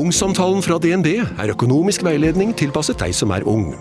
[0.00, 3.72] Ungsamtalen fra DNB er økonomisk veiledning tilpasset deg som er ung.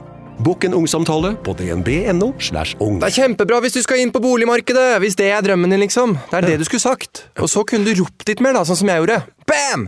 [0.44, 2.30] Bokk en ungsamtale på dnb.no.
[2.44, 2.98] slash ung.
[3.02, 6.16] Det er kjempebra hvis du skal inn på boligmarkedet, hvis det er drømmen din, liksom.
[6.32, 7.26] Det er det du skulle sagt.
[7.40, 9.18] Og så kunne du ropt litt mer, da, sånn som jeg gjorde.
[9.48, 9.88] Bam!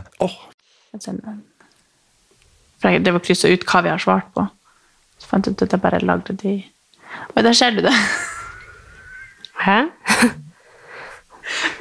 [2.82, 4.44] For jeg- det var kryssa ut hva vi har svart på.
[5.22, 6.54] Så fant jeg ut at jeg bare lagde de
[7.36, 7.92] Oi, der ser du det.
[9.66, 9.82] Hæ?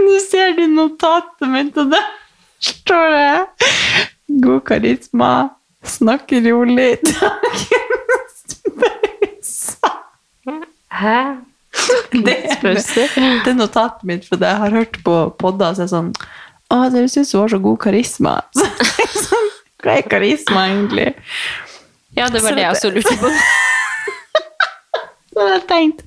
[0.01, 2.03] Nå ser du notatet mitt, og der
[2.59, 3.47] står det
[4.40, 5.49] God karisma,
[5.84, 6.98] snakker rolig
[11.01, 11.35] Hæ?
[12.12, 16.10] Det, det er notatet mitt, for jeg har hørt på podder så er det sånn
[16.71, 18.34] Å, dere syns hun har så god karisma.
[18.55, 18.65] Så,
[19.26, 19.49] sånn,
[19.84, 21.10] hva er karisma, egentlig?
[22.16, 23.32] Ja, det var Så det jeg også lurte på.
[25.34, 25.99] Så jeg tenkt,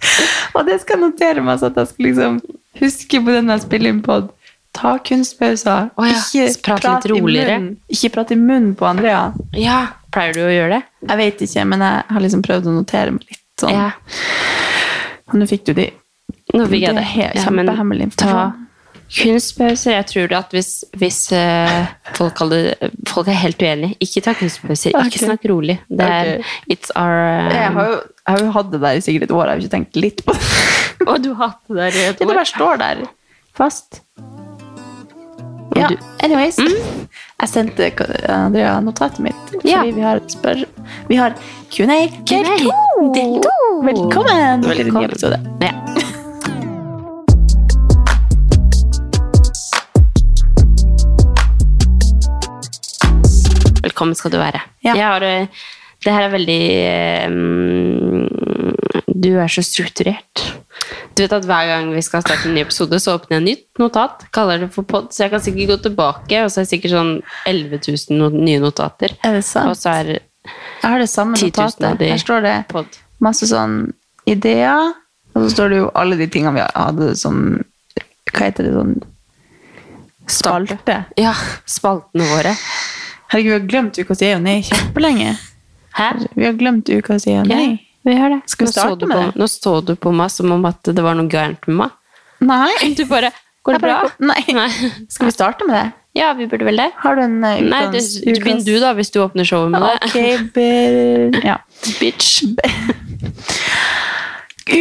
[0.55, 2.35] og det skal notere meg, så at jeg skal liksom
[2.81, 4.29] huske på den jeg spiller inn pod.
[4.75, 5.91] Ta kunstpauser.
[5.97, 6.19] Oh, ja,
[6.67, 7.59] prate litt roligere.
[7.95, 9.29] Ikke prate i munnen på Andrea.
[9.59, 9.83] Ja,
[10.15, 10.83] Pleier du å gjøre det?
[11.11, 13.75] Jeg vet ikke, men jeg har liksom prøvd å notere meg litt sånn.
[13.75, 13.89] Ja.
[15.31, 15.89] Og nå fikk du de.
[16.55, 17.03] Nå fikk jeg Det det.
[17.03, 18.37] er helt Ja, kjempehemmelig Ta
[19.15, 19.93] kunstpauser.
[19.99, 21.85] Jeg tror at hvis, hvis uh,
[22.17, 22.71] folk, kaller,
[23.11, 24.95] folk er helt uenige, ikke ta kunstpauser.
[25.03, 25.77] Ikke snakk rolig.
[25.91, 26.55] Det er okay.
[26.75, 29.35] It's our Jeg um, har, jo, jeg har jo hatt det der i sikkert et
[29.37, 30.49] år, jeg har ikke tenkt litt på det.
[31.05, 32.35] Og du har hatt det der i et Det år.
[32.35, 33.05] bare står der
[33.55, 34.01] fast.
[35.75, 35.89] Ja,
[36.23, 36.57] anyways.
[36.59, 37.89] Jeg sendte
[38.31, 39.83] Andrea notatet mitt, fordi Ja.
[39.83, 40.65] vi har spør...
[41.09, 41.35] Vi har
[41.71, 41.99] Q&A
[43.15, 43.51] del to!
[43.83, 45.41] Velkommen, til ny episode.
[45.61, 45.73] Ja.
[53.85, 54.61] Velkommen skal du være.
[54.85, 54.95] Ja.
[54.95, 55.47] Har, eh,
[56.05, 57.31] det her er veldig eh,
[59.15, 60.43] Du er så strukturert.
[61.15, 63.47] Du vet at Hver gang vi skal starte en ny episode, så åpner jeg en
[63.47, 64.25] nytt notat.
[64.35, 66.95] Kaller det for pod, Så jeg kan sikkert gå tilbake, og så er det sikkert
[66.97, 67.13] sånn
[67.47, 69.15] 11 000 no nye notater.
[69.23, 69.71] Er det sant?
[69.71, 72.11] Og så er Jeg har det samme 10 000 av notatet.
[72.11, 72.99] Her står det pod.
[73.23, 73.93] masse sånn
[74.29, 74.93] ideer,
[75.35, 77.41] og så står det jo alle de tingene vi hadde som
[78.35, 78.95] Hva heter det sånn
[80.27, 81.05] Spalte.
[81.21, 81.35] Ja,
[81.69, 82.55] spaltene våre.
[83.29, 85.35] Herregud, vi har glemt ukas ja og nei kjempelenge.
[85.99, 86.23] Her?
[86.35, 87.84] Vi har glemt ukas ja og nei.
[88.05, 88.41] Vi gjør det.
[88.53, 89.31] Skal vi Nå starte med på, det?
[89.41, 91.91] Nå så du på meg som om at det var noe gærent med meg.
[92.45, 92.73] Nei.
[92.99, 93.31] Du bare
[93.65, 93.95] Går det bra?
[94.21, 94.43] Nei.
[94.53, 94.69] Nei.
[95.09, 95.85] Skal vi starte med det?
[96.21, 96.91] Ja, vi burde vel det.
[97.01, 99.81] Har du en uh, Nei, det, du begynner du, da, hvis du åpner showet med
[99.83, 99.95] det.
[100.05, 100.17] Ok,
[100.59, 101.39] ber...
[101.49, 101.57] Ja.
[101.97, 102.45] Bitch.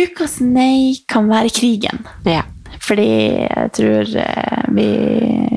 [0.03, 2.03] Ukas nei kan være krigen.
[2.27, 2.43] Ja.
[2.83, 3.07] Fordi
[3.47, 4.85] jeg tror eh, vi,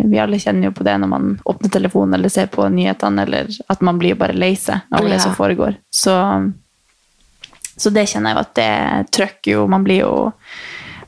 [0.06, 3.50] vi alle kjenner jo på det når man åpner telefonen eller ser på nyhetene, eller
[3.72, 5.22] at man blir bare lei seg av det Ja.
[5.25, 5.75] som foregår.
[5.91, 6.15] Så,
[7.76, 10.12] så det kjenner jeg at det trykker jo Man blir jo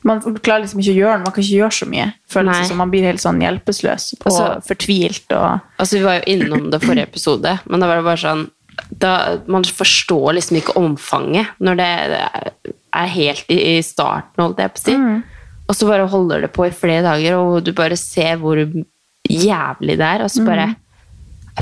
[0.07, 2.05] man klarer liksom ikke å gjøre noe, man kan ikke gjøre så mye.
[2.31, 5.25] Føles som man blir helt sånn hjelpeløs og Altså- fortvilt.
[5.35, 8.45] Og, Altså, vi var jo innom det forrige episode, men da var det bare sånn
[8.97, 11.89] da, Man forstår liksom ikke omfanget når det
[12.93, 14.95] er helt i, starten, holdt jeg på å si.
[15.67, 18.55] Og så bare holder det på i flere dager, og du bare ser hvor
[19.29, 20.23] jævlig det er.
[20.23, 20.75] Og så bare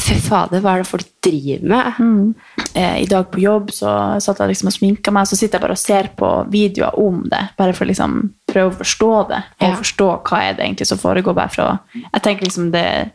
[0.02, 2.36] Fy fader, hva er det folk driver med?
[2.76, 3.92] eh, I dag på jobb så
[4.22, 7.24] satt jeg liksom og sminka meg, så sitter jeg bare og ser på videoer om
[7.32, 7.42] det.
[7.58, 9.76] Bare for å liksom prøve å forstå det, og Ja.
[9.76, 11.34] forstå hva er det egentlig som foregår.
[11.36, 11.80] Bare for å,
[12.14, 13.12] jeg tenker liksom det,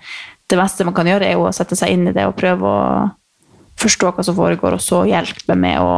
[0.49, 2.63] det beste man kan gjøre, er jo å sette seg inn i det og prøve
[2.63, 3.11] å
[3.79, 5.95] forstå hva som foregår, og så hjelpe med å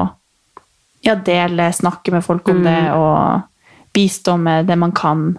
[1.04, 3.42] ja, dele, snakke med folk om det, og
[3.94, 5.36] bistå med det man kan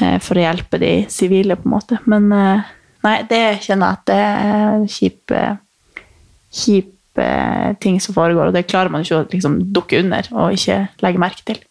[0.00, 1.98] eh, for å hjelpe de sivile, på en måte.
[2.06, 2.60] Men eh,
[3.06, 5.44] nei, det kjenner jeg at det er kjipe
[6.56, 7.28] kjipe
[7.82, 11.22] ting som foregår, og det klarer man ikke å liksom, dukke under og ikke legge
[11.22, 11.62] merke til.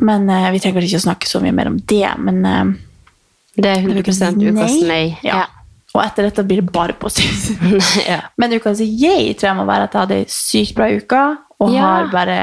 [0.00, 2.76] Men eh, vi trenger ikke å snakke så mye mer om det, men eh,
[3.60, 5.16] Det er 100 ukas nei.
[5.26, 5.46] Ja.
[5.90, 7.58] Og etter dette blir det bare positivt.
[8.12, 8.20] ja.
[8.38, 11.22] Men ukas yay tror jeg må være at jeg hadde ei sykt bra uke,
[11.60, 11.88] og Ja.
[11.88, 12.36] har bare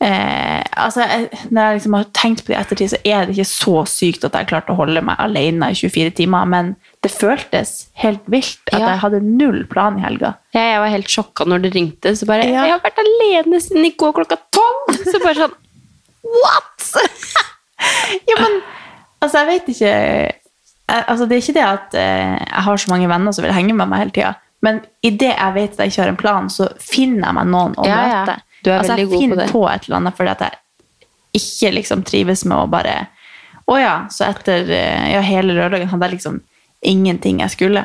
[0.00, 3.34] eh, altså, jeg, Når jeg liksom har tenkt på det i ettertid, så er det
[3.36, 6.72] ikke så sykt at jeg klarte å holde meg alene i 24 timer, men
[7.02, 8.88] det føltes helt vilt at Ja.
[8.94, 10.34] jeg hadde null plan i helga.
[10.54, 12.14] Ja, jeg var helt sjokka når du ringte.
[12.16, 12.64] Så bare, Ja.
[12.66, 14.98] Jeg har vært alene siden i går klokka tolv!
[15.04, 15.56] Så bare sånn
[16.24, 16.88] What?!
[18.28, 18.60] Ja, men
[19.22, 22.90] altså, jeg vet ikke jeg, altså det er ikke det at eh, jeg har så
[22.90, 25.92] mange venner som vil henge med meg hele tida, men idet jeg vet at jeg
[25.92, 28.22] ikke har en plan, så finner jeg meg noen å Ja, ja.
[28.26, 28.38] møte.
[28.64, 29.50] Du er altså, veldig jeg god på finner det.
[29.52, 30.58] på et eller annet fordi at jeg
[31.38, 32.96] ikke liksom trives med å bare
[33.68, 36.40] Å ja, så etter eh, ja, hele lørdagen hadde jeg liksom
[36.88, 37.82] ingenting jeg skulle.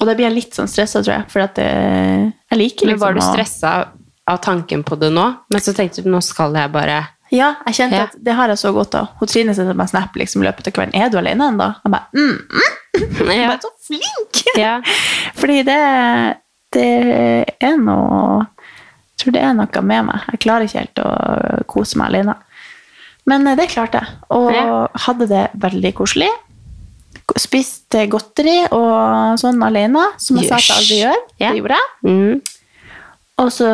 [0.00, 2.96] Og da blir jeg litt sånn stressa, tror jeg, for at eh, jeg liker Men
[2.96, 3.72] liksom var du å- stressa
[4.26, 5.24] av tanken på det nå?
[5.52, 6.98] Men så tenkte du nå skal jeg bare
[7.32, 8.02] Ja, jeg kjente Ja.
[8.10, 9.06] at det har jeg så godt av.
[9.18, 10.94] Hun Trine sendte meg snap liksom, i løpet av kvelden.
[11.00, 11.68] Er du alene ennå?
[11.80, 13.26] Jeg bare mm, mm.
[13.26, 13.48] Jeg Ja.
[13.52, 14.42] bare, så flink!
[14.60, 14.74] Ja.
[15.40, 15.78] Fordi det,
[16.76, 16.88] det
[17.64, 20.28] er noe Jeg tror det er noe med meg.
[20.34, 21.10] Jeg klarer ikke helt å
[21.72, 22.36] kose meg alene.
[23.30, 24.16] Men eh, det klarte jeg.
[24.34, 24.88] Og Ja.
[25.06, 26.28] hadde det veldig koselig.
[27.38, 31.20] Spiste godteri og sånn alene, som jeg sa at jeg aldri gjør.
[31.38, 31.88] Det gjorde jeg.
[32.10, 32.40] Mm.
[33.40, 33.68] Og så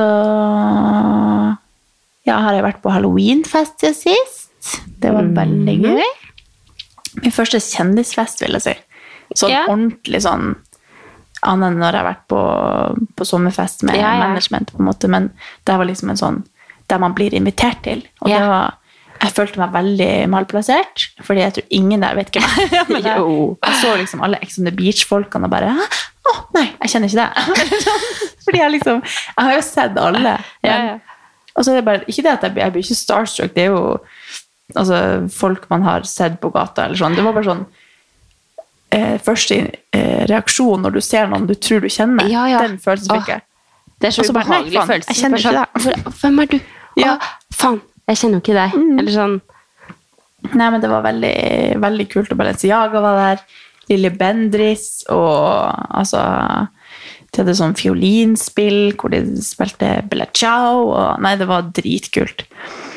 [2.28, 4.78] ja, har jeg vært på halloweenfest siden sist.
[5.00, 5.98] Det var veldig Mhm.
[5.98, 6.02] gøy.
[7.22, 8.75] Min første kjendisfest, vil jeg si.
[9.36, 9.66] Sånn Ja.
[9.69, 10.56] ordentlig sånn
[11.46, 12.38] Annet enn når jeg har vært på,
[13.14, 14.26] på sommerfest med Ja, ja.
[14.26, 15.06] management, på en måte.
[15.08, 15.28] Men
[15.64, 16.40] det var liksom en sånn
[16.90, 18.02] der man blir invitert til.
[18.22, 18.74] Og det var
[19.22, 22.86] jeg følte meg veldig malplassert, fordi jeg tror ingen der vet hvem jeg er.
[23.06, 25.70] Jeg, jeg så liksom alle Ex on the Beach-folkene og bare
[26.28, 27.31] Å, nei, jeg kjenner ikke deg.
[28.44, 30.34] fordi jeg liksom Jeg har jo sett alle.
[30.62, 31.00] Men,
[31.58, 31.60] Ja, ja.
[31.60, 33.72] Og så er det bare Ikke det at jeg, jeg blir ikke starstruck, det er
[33.75, 33.82] jo
[34.76, 35.02] altså,
[35.34, 37.19] folk man har sett på gata eller sånn.
[37.19, 37.66] Det var bare sånn
[38.94, 39.58] eh, Første
[39.93, 42.62] eh, reaksjon når du ser noen du tror du kjenner, Ja, ja.
[42.66, 43.44] den følelsen fikk jeg.
[43.99, 45.12] Det er så Og så bare, nei, ubehagelig faen, følelse.
[45.12, 46.19] jeg kjenner ikke deg.
[46.22, 46.58] Hvem er du?
[46.99, 47.14] Ja.
[47.14, 47.22] Mm.
[47.28, 48.76] Å, faen, jeg kjenner jo ikke deg.
[49.02, 49.38] Eller sånn
[50.55, 51.32] Nei, men det var veldig,
[51.82, 52.31] veldig kult.
[52.31, 53.40] Og Balenciaga var der.
[53.90, 55.66] Lille Bendris og
[55.99, 56.20] altså
[57.32, 60.86] De hadde sånn fiolinspill hvor de spilte Bella Ciao.
[60.94, 62.46] Og, nei, det var dritkult.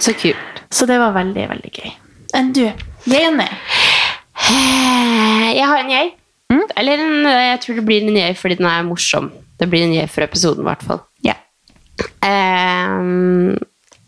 [0.01, 0.61] Så kult.
[0.71, 1.91] Så det var veldig, veldig gøy.
[2.39, 2.63] Enn du?
[3.11, 3.47] Jenny?
[4.49, 6.13] Eh, Jeg har en jeg.
[6.51, 6.63] Mm.
[6.79, 9.29] Eller en, jeg tror det blir en jeg fordi den er morsom.
[9.59, 11.03] Det blir en jeg for episoden, i hvert fall.
[11.27, 11.35] Ja.
[12.25, 13.57] Ehm,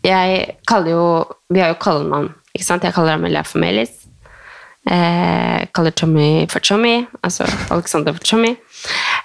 [0.04, 1.04] jeg kaller jo
[1.52, 2.82] Vi har jo kallenavn, ikke sant?
[2.84, 3.92] Jeg kaller Amelia for Melis.
[4.84, 8.56] Eh, kaller Tommy for Tommy, altså Alexander for Tommy.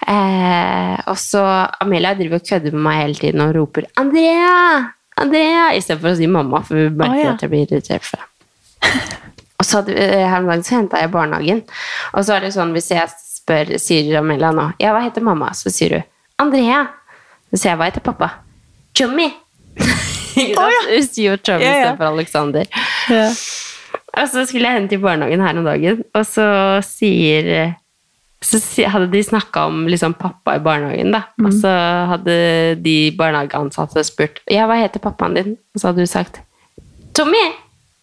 [0.10, 1.44] Eh, og så
[1.84, 5.72] Amelia driver og kødder med meg hele tiden og roper 'Andrea!' Andrea!
[5.76, 7.34] Istedenfor å si mamma, for hun merker oh, ja.
[7.36, 8.24] at jeg blir irritert for.
[9.60, 11.64] Og så hadde, her om dagen så henta jeg barnehagen.
[12.14, 15.52] Og så er det sånn, hvis jeg spør, sier Amelia nå Ja, hva heter mamma?
[15.58, 16.08] Så sier hun
[16.40, 16.86] Andrea.
[17.52, 18.30] Så sier jeg hva heter pappa?
[18.96, 19.34] 'Jommy'.
[20.60, 20.86] oh, ja.
[20.94, 21.82] Hun sier jo Chummy Ja, ja.
[21.82, 22.72] istedenfor Alexander.
[24.20, 26.48] Og så skulle jeg hente i barnehagen her om dagen, og så
[26.86, 27.76] sier
[28.40, 31.26] så hadde de snakka om liksom pappa i barnehagen, da.
[31.44, 31.72] Og så
[32.14, 32.36] hadde
[32.80, 36.40] de barnehageansatte spurt ja, hva heter pappaen din, og så hadde hun sagt
[37.18, 37.44] Tommy!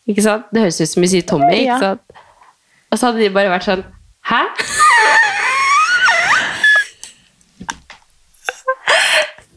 [0.07, 0.45] Ikke sant?
[0.53, 2.05] Det høres ut som vi sier Tommy, ikke sant?
[2.93, 3.87] Og så hadde de bare vært sånn
[4.27, 4.43] Hæ?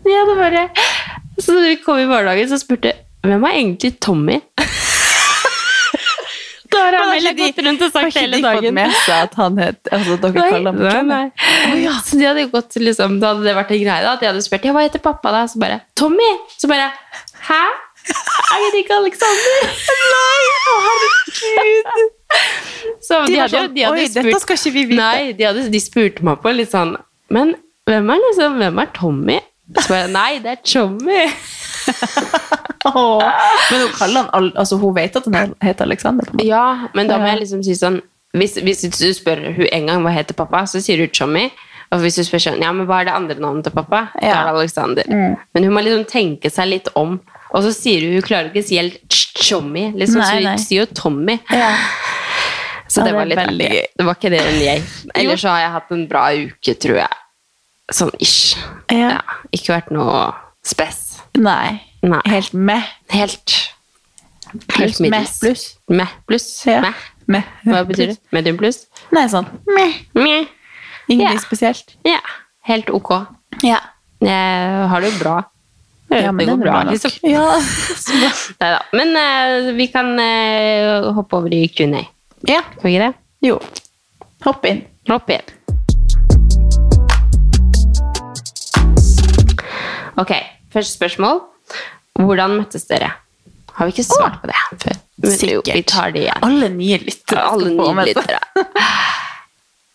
[0.06, 0.64] De hadde bare
[1.40, 4.38] Så da vi kom i barnehagen, så spurte hvem er egentlig Tommy?
[6.80, 8.74] Har vel gått rundt og sagt hele dagen.
[8.78, 11.26] med seg at han het altså, Dere Nei, kaller ham for nei,
[11.70, 11.94] Oh, ja.
[12.06, 14.42] Så de hadde gått liksom, Da hadde det vært en greie da, at de hadde
[14.46, 15.44] spurt ja, hva heter pappa da?
[15.52, 16.30] Så bare Tommy!
[16.58, 16.90] Så bare
[17.50, 17.62] Hæ?
[18.10, 19.74] Er det ikke Alexander?
[20.14, 20.46] Nei,
[20.88, 22.08] herregud!
[23.06, 25.02] Så de, De hadde, sånn, de hadde «Oi, spurt, dette skal ikke vi vite».
[25.04, 26.96] Nei, de, hadde, de spurte meg på litt sånn
[27.34, 27.54] Men
[27.90, 29.38] hvem er liksom, hvem er Tommy?
[29.78, 31.21] Så bare Nei, det er Tommy.
[32.86, 36.26] Men hun kaller han al- altså, Hun vet at han heter Alexander.
[36.44, 38.02] Ja, men da må jeg liksom si sånn
[38.38, 41.48] hvis, hvis du spør hun en gang hva heter pappa, så sier hun Tommy.
[41.92, 44.04] Og hvis du spør sånn, ja, men hva er det andre navnet til pappa?
[44.21, 44.36] Ja.
[44.36, 45.04] da er det Alexander.
[45.09, 47.16] Men hun må liksom tenke seg litt om.
[47.50, 49.00] Og så sier hun hun klarer ikke å si helt
[49.50, 50.52] Tommy, liksom, Nei, så nei.
[50.54, 51.40] hun sier jo Tommy.
[51.50, 51.71] Ja.
[52.88, 53.83] Så Ja, det det var litt veldig gøy.
[53.98, 54.83] Det var ikke det enn jeg.
[55.16, 57.19] Ellers så har jeg hatt en bra uke, tror jeg.
[57.98, 58.56] Sånn ish.
[58.94, 59.09] Ja.
[59.18, 59.19] Ja,
[59.52, 60.21] ikke vært noe
[60.66, 61.02] spess.
[61.38, 61.81] Nei.
[62.01, 62.21] Nei.
[62.31, 62.83] Helt med.
[63.11, 63.56] Helt
[64.77, 65.39] Helt med, middels.
[65.39, 65.63] pluss.
[65.87, 66.47] Med pluss.
[66.65, 66.79] Ja.
[66.81, 66.94] Med.
[67.29, 67.44] med.
[67.68, 68.18] Hva betyr det?
[68.33, 68.85] Medium pluss?
[69.13, 69.99] Nei, sånn meh.
[70.18, 70.47] Meh.
[71.09, 71.44] Ingenting Ja.
[71.44, 71.95] spesielt.
[72.06, 72.19] Ja,
[72.69, 73.11] helt ok.
[73.63, 73.79] Ja.
[74.21, 75.35] Jeg har det jo bra.
[76.09, 77.11] Ja, men det går bra, liksom.
[77.29, 77.59] Ja.
[78.59, 78.79] Neida.
[78.97, 82.01] Men uh, vi kan uh, hoppe over i Q&A.
[82.47, 82.61] ja.
[82.79, 83.13] Kan vi ikke det?
[83.45, 83.59] Jo.
[84.45, 84.81] Hopp inn.
[85.09, 85.45] Hopp inn.
[90.18, 90.33] Ok,
[90.73, 91.41] første spørsmål.
[92.19, 93.14] Hvordan møttes dere?
[93.80, 94.97] Har vi ikke svart på det før?
[95.40, 95.73] Sikkert.
[95.76, 96.44] vi tar det igjen.
[96.44, 97.44] Alle nye lyttere.
[97.47, 98.40] Alle nye lyttere.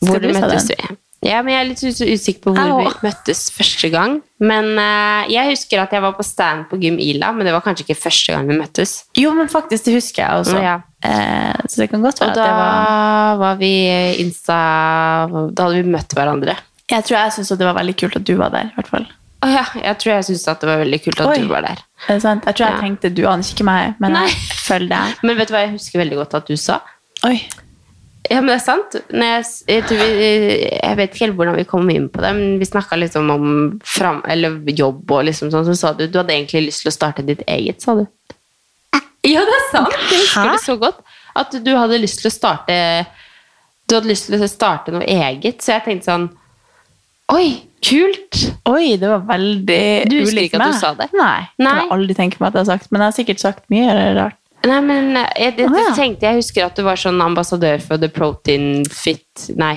[0.04, 0.96] Hvor møttes vi?
[1.24, 4.18] Ja, men Jeg er litt usikker på hvor vi møttes første gang.
[4.44, 7.64] Men uh, jeg husker at jeg var på stand på Gym Ila, men det var
[7.64, 8.92] kanskje ikke første gang vi møttes.
[9.16, 10.58] Jo, men faktisk, det husker jeg også.
[10.60, 10.76] Ja.
[11.04, 13.72] Eh, så det kan godt være Og at det var var vi
[14.22, 14.54] Insta
[15.28, 16.54] Da hadde vi møtt hverandre.
[16.88, 19.08] Jeg tror jeg syntes det var veldig kult at du var der, i hvert fall.
[19.44, 21.36] Å ja, jeg tror jeg syntes det var veldig kult at Oi.
[21.42, 21.82] du var der.
[22.08, 22.14] Er?
[22.14, 22.80] Jeg tror jeg Ja.
[22.80, 24.24] tenkte du aner ikke meg, men Nei.
[24.30, 25.18] jeg følger deg.
[25.28, 26.80] Men vet du hva jeg husker veldig godt at du sa?
[27.28, 27.36] Oi.
[28.30, 28.94] Ja, men det er sant.
[29.12, 30.28] Jeg, jeg, vi,
[30.80, 33.48] jeg vet ikke helt hvordan vi kom inn på det, men vi snakka liksom om
[33.84, 36.94] fram, eller jobb og liksom sånn, så sa du du hadde egentlig lyst til å
[36.96, 38.06] starte ditt eget, sa du.
[39.28, 39.92] Ja, det er sant.
[39.92, 40.54] Jeg husker Hæ?
[40.54, 41.04] det så godt.
[41.36, 42.74] At du hadde lyst til å starte
[43.88, 46.26] Du hadde lyst til å starte noe eget, så jeg tenkte sånn
[47.34, 47.46] Oi,
[47.84, 48.40] kult!
[48.70, 51.10] Oi, det var veldig Du husker ulikt ikke at du sa det?
[51.16, 51.42] Nei.
[51.54, 51.74] Det Nei.
[51.74, 53.98] kan jeg aldri tenke meg at jeg har sagt, men jeg har sikkert sagt mye
[54.18, 54.40] rart.
[54.64, 55.90] Nei, men eh, jeg, det, ja.
[55.96, 59.76] tenkte jeg husker at du var sånn ambassadør for The Protein Fit Nei,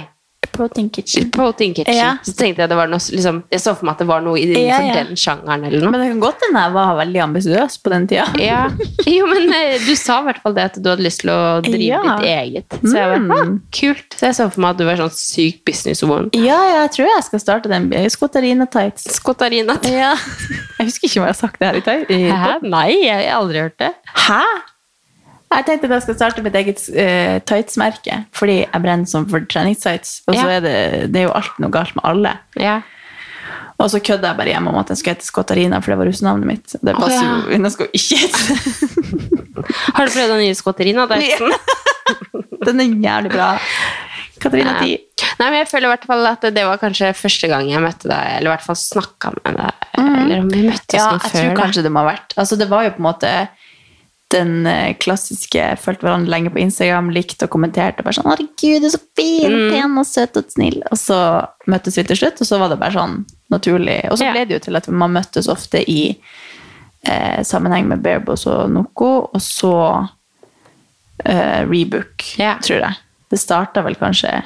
[0.55, 1.29] Protein Kitchen.
[1.33, 1.95] Protein Kitchen.
[1.97, 2.11] Ja.
[2.25, 4.39] Så tenkte jeg det var noe liksom, Jeg så for meg at det var noe
[4.41, 4.95] innenfor Ja, ja.
[5.03, 5.91] den sjangeren eller noe.
[5.93, 8.27] Men det kan godt hende jeg var veldig ambisiøs på den tida.
[8.41, 8.61] Ja.
[9.17, 11.39] Jo, men eh, du sa i hvert fall det at du hadde lyst til å
[11.63, 12.77] drive ditt eget.
[12.83, 13.27] Så jeg var.
[13.37, 14.17] «Ah, kult.
[14.19, 16.29] Så jeg så for meg at du var sånn syk businesswoman.
[16.35, 19.07] Ja, ja, jeg tror jeg skal starte den Skotarina tights.
[19.17, 19.77] Skotarina.
[19.87, 20.13] Ja.
[20.77, 22.17] Jeg husker ikke om jeg har sagt det her i.
[22.29, 22.49] Hæ?
[22.61, 23.87] Nei, jeg har aldri hørt det.
[24.27, 24.43] Hæ?
[25.47, 30.21] Jeg tenkte jeg skal starte mitt eget uh, tights-merke, fordi jeg brenner som for treningstights.
[30.27, 30.57] Og så Ja.
[30.57, 32.33] er det, det er jo alt noe galt med alle.
[32.59, 32.81] Ja.
[33.77, 36.09] Og så kødda jeg bare hjemme om at jeg skulle hete Skotarina, for det var
[36.09, 36.75] russenavnet mitt.
[36.81, 37.35] Det passer passer ja.
[37.45, 38.57] jo, den skal ikke hete
[39.97, 41.05] Har du prøvd den nye skottarina?
[41.11, 41.53] Dyson?
[42.67, 43.47] Den er jævlig bra.
[44.41, 44.73] Katarina.
[44.81, 44.97] 10.
[45.39, 48.09] Nei, men jeg føler i hvert fall at det var kanskje første gang jeg møtte
[48.09, 49.87] deg, eller i hvert fall snakka med deg.
[50.01, 50.97] Eller om vi møttes Mm.
[50.97, 52.35] Ja, noe jeg tror kanskje det må ha vært.
[52.37, 53.31] Altså, det var jo på en måte
[54.33, 58.03] den eh, klassiske fulgte hverandre lenge på Instagram, likte og kommenterte.
[58.03, 59.71] Bare sånn 'Herregud, du er så fin, Mm.
[59.71, 62.79] pen og søt og snill.' Og så møttes vi til slutt, og så var det
[62.79, 64.11] bare sånn naturlig.
[64.11, 66.17] Og så ble det jo til at man møttes ofte i
[67.05, 70.09] eh, sammenheng med Barebos og Noco, og så
[71.25, 72.17] eh, Rebook,
[72.61, 72.95] tror jeg.
[73.29, 74.43] Det starta vel kanskje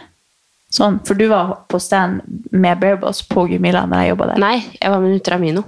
[0.71, 0.99] sånn.
[1.05, 2.21] For du var på stand
[2.51, 4.37] med Barebos på Gumila når jeg jobba der.
[4.37, 5.63] Nei, jeg var med Nutramino.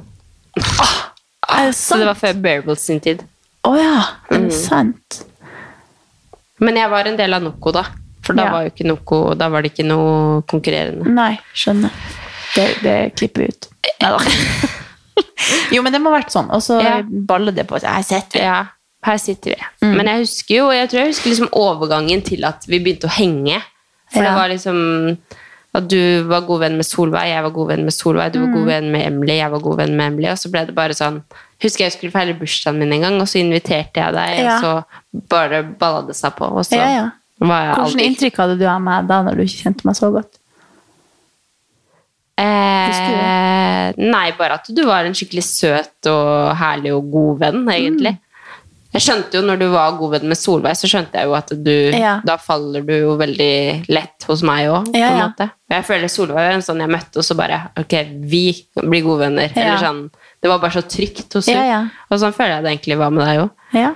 [1.50, 3.24] Er det Så det var før Barebos sin tid.
[3.66, 4.00] Å ja,
[4.32, 4.52] er Mm.
[4.52, 5.24] sant?
[6.60, 7.84] Men jeg var en del av Noco da.
[8.24, 8.52] For da Ja.
[8.52, 11.06] var jo ikke Noko, Da var det ikke noe konkurrerende.
[11.08, 11.92] Nei, skjønner.
[12.56, 13.68] Det, det klipper vi ut.
[15.74, 16.50] Jo, men det må ha vært sånn.
[16.54, 17.02] Og så Ja.
[17.04, 17.90] baller det på seg.
[17.90, 18.46] Her sitter vi.
[18.46, 18.66] Ja,
[19.04, 19.62] her sitter vi.
[19.82, 19.96] Mm.
[19.98, 23.12] Men jeg husker jo Jeg tror jeg husker liksom overgangen til at vi begynte å
[23.12, 23.62] henge.
[24.14, 25.18] For det var liksom
[25.74, 28.48] at du var god venn med Solveig, jeg var god venn med Solveig, du var
[28.48, 28.54] Mm.
[28.54, 30.28] god venn med Emily, jeg var god venn med Emily.
[30.30, 31.24] Og så ble det bare sånn
[31.64, 34.58] Husker jeg skulle feire bursdagen min en gang, og så inviterte jeg deg, Ja.
[34.58, 36.52] og så bare balla det seg på.
[36.52, 37.10] Og så Ja, ja.
[37.40, 40.12] var jeg Hvilket inntrykk hadde du av meg da når du ikke kjente meg så
[40.12, 40.38] godt?
[42.38, 48.16] Eh, nei, bare at du var en skikkelig søt og herlig og god venn, egentlig.
[48.18, 48.23] Mm.
[48.94, 51.50] Jeg skjønte jo når du var god venn med Solveig, så skjønte jeg jo at
[51.66, 52.20] du Ja.
[52.26, 55.48] Da faller du jo veldig lett hos meg òg, på en måte.
[55.74, 57.96] Jeg føler Solveig er en sånn jeg møtte, og så bare Ok,
[58.30, 58.44] vi
[58.78, 59.50] blir gode venner.
[59.56, 59.64] Ja.
[59.74, 60.04] Eller sånn
[60.44, 61.68] Det var bare så trygt hos Ja, henne.
[61.72, 61.82] ja.
[62.12, 63.50] Og sånn føler jeg det egentlig var med deg òg.
[63.74, 63.94] Ja.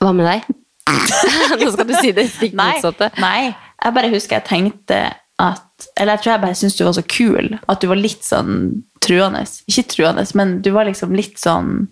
[0.00, 0.56] Hva med deg?
[1.60, 3.10] Nå skal du si det stikk Nei, motsatte.
[3.22, 4.98] nei, jeg bare husker jeg tenkte
[5.40, 7.54] at Eller jeg tror jeg bare syntes du var så kul.
[7.70, 9.44] At du var litt sånn truende.
[9.70, 11.86] Ikke truende, men du var liksom litt sånn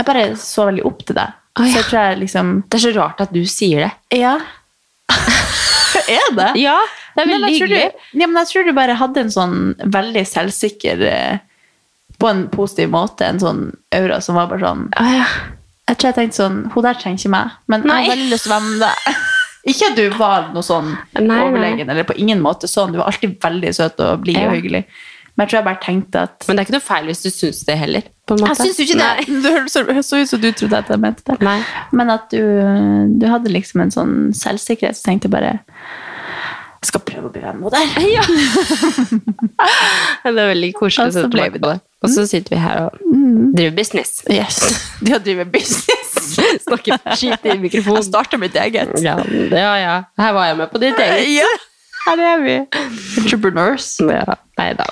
[0.00, 1.36] Jeg bare så veldig opp til deg.
[1.58, 1.72] Oh, ja.
[1.72, 3.92] Så jeg tror jeg liksom Det er så rart at du sier det.
[4.22, 4.38] Ja.
[6.16, 6.50] er det?
[6.62, 6.78] Ja,
[7.16, 7.82] det er veldig hyggelig.
[8.14, 11.40] Ja, men jeg tror du bare hadde en sånn veldig selvsikker eh,
[12.22, 13.64] På en positiv måte, en sånn
[13.96, 15.26] aura som var bare sånn oh, ja.
[15.90, 17.98] Jeg tror jeg tenkte sånn Hun der trenger ikke meg, men Nei.
[17.98, 19.20] jeg har veldig lyst til å være med deg.
[19.70, 22.94] Ikke at du var noe sånn overlegen, eller på ingen måte sånn.
[22.94, 24.86] Du var alltid veldig søt og blid og hyggelig.
[25.36, 27.30] Men jeg tror jeg bare tenkte at Men det er ikke noe feil hvis du
[27.30, 28.02] syns det heller.
[28.28, 28.50] på en måte.
[28.50, 29.42] Jeg syns jo ikke det!
[29.42, 31.40] Det hørtes så- så ut som du trodde at jeg mente det.
[31.42, 31.58] Nei.
[31.92, 32.40] Men at du,
[33.18, 35.60] du hadde liksom en sånn selvsikkerhet, så tenkte jeg bare
[36.80, 37.88] Jeg skal prøve å bli venn med deg.
[38.16, 38.22] Ja.
[40.24, 41.74] det er veldig koselig Og så ble vi det.
[42.00, 42.94] Og så sitter vi her og
[43.56, 44.22] driver business.
[44.32, 44.60] Yes.
[45.04, 46.14] De har drevet business.
[46.66, 48.02] Snakker skit i mikrofonen.
[48.06, 48.94] starta mitt eget.
[49.04, 49.96] Ja, ja, ja.
[50.20, 51.28] Her var jeg med på ditt eget.
[51.34, 51.50] Ja,
[52.06, 52.56] her er vi.
[53.20, 53.90] Entrepreneurs.
[54.00, 54.86] Ja, nei da.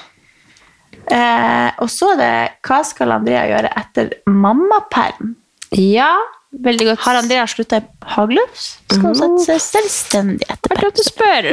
[1.13, 2.33] Eh, og så er det
[2.67, 5.37] Hva skal Andrea gjøre etter mammaperm?
[5.77, 6.11] Ja,
[6.65, 7.01] veldig godt.
[7.05, 8.67] Har Andrea slutta i Hagløfs?
[8.89, 11.49] Skal hun sette seg selvstendig etter det du spør.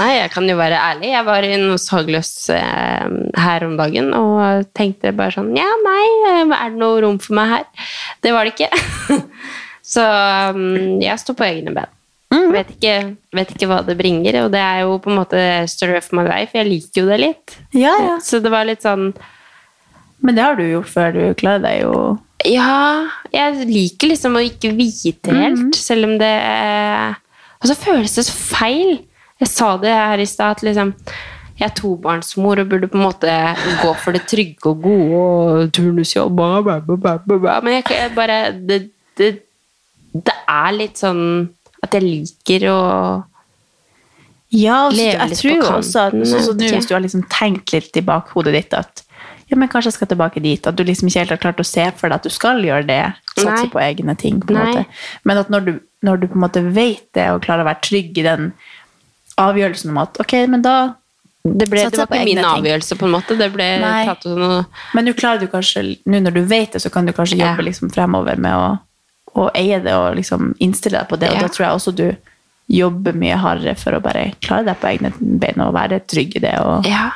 [0.00, 1.10] Nei, jeg kan jo være ærlig.
[1.12, 6.06] Jeg var inne hos Hagløs eh, her om dagen og tenkte bare sånn Ja, nei,
[6.30, 7.90] eh, er det noe rom for meg her?
[8.24, 9.20] Det var det ikke.
[9.92, 10.04] Så
[10.54, 11.90] um, jeg sto på egne ben.
[12.32, 12.96] Jeg vet ikke,
[13.36, 16.24] vet ikke hva det bringer, og det er jo på en måte story of my
[16.26, 16.56] life.
[16.56, 17.56] Jeg liker jo det litt.
[17.76, 18.18] Ja, ja.
[18.24, 19.10] Så det var litt sånn
[20.22, 21.16] Men det har du gjort før.
[21.16, 21.96] Du klarer deg jo
[22.48, 26.32] Ja, jeg liker liksom å ikke vite helt, selv om det
[27.60, 28.96] Og så føles det så feil.
[29.42, 30.96] Jeg sa det her i stad, at liksom
[31.58, 33.32] jeg er tobarnsmor og burde på en måte
[33.82, 36.40] gå for det trygge og gode og turnusjobb.
[37.62, 38.78] Men jeg bare det,
[39.20, 39.28] det,
[40.16, 41.20] det er litt sånn
[41.82, 42.80] at jeg liker å
[44.52, 45.78] Ja, Leve jeg litt tror på kanten.
[46.22, 46.74] at så, ikke?
[46.76, 49.02] hvis du har liksom tenkt litt i bakhodet ditt at
[49.48, 51.64] ja, men kanskje jeg skal tilbake dit, at du liksom ikke helt har klart å
[51.68, 53.00] se for deg at du skal gjøre det,
[53.36, 54.70] satse på egne ting, på en Nei.
[54.72, 54.84] måte.
[55.28, 55.72] Men at når du,
[56.08, 58.46] når du på en måte vet det, og klarer å være trygg i den
[59.42, 60.76] avgjørelsen om at ok, men da
[61.44, 62.46] Det, ble, det var på ikke min ting.
[62.48, 63.36] avgjørelse, på en måte.
[63.36, 64.04] Det ble Nei.
[64.06, 64.62] tatt noe
[64.94, 67.50] Men nå klarer du kanskje, nå når du vet det, så kan du kanskje Ja.
[67.52, 68.78] jobbe liksom fremover med å,
[69.34, 71.30] å eie det og liksom innstille deg på det.
[71.30, 71.40] Og Ja.
[71.40, 72.16] da tror jeg også du
[72.72, 76.40] jobber mye hardere for å bare klare deg på egne bein og være trygg i
[76.44, 76.54] det.
[76.60, 77.10] Og, Ja.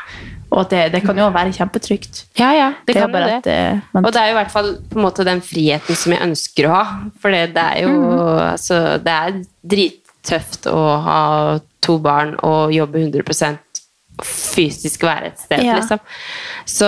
[0.52, 2.24] og det, det kan jo være kjempetrygt.
[2.38, 2.68] Ja, ja.
[2.86, 3.42] Det, Det kan jo det.
[3.44, 6.12] det- man- Og det er jo i hvert fall på en måte den friheten som
[6.12, 6.98] jeg ønsker å ha.
[7.20, 8.52] For det, det er jo mm.
[8.52, 13.58] altså, Det er drittøft å ha to barn og jobbe 100
[14.24, 15.76] fysisk være et sted, Ja.
[15.76, 15.98] liksom.
[16.64, 16.86] Så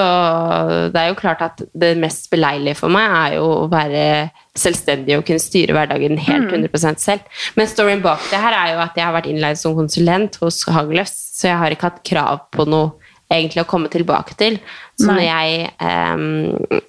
[0.92, 5.18] det er jo klart at det mest beleilige for meg er jo å være selvstendig
[5.18, 7.20] og kunne styre hverdagen helt 100% selv.
[7.56, 10.64] Men storyen bak det her er jo at jeg har vært innleid som konsulent hos
[10.66, 12.92] Hagløs, så jeg har ikke hatt krav på noe
[13.30, 14.58] egentlig å komme tilbake til.
[14.98, 16.80] Så når jeg um,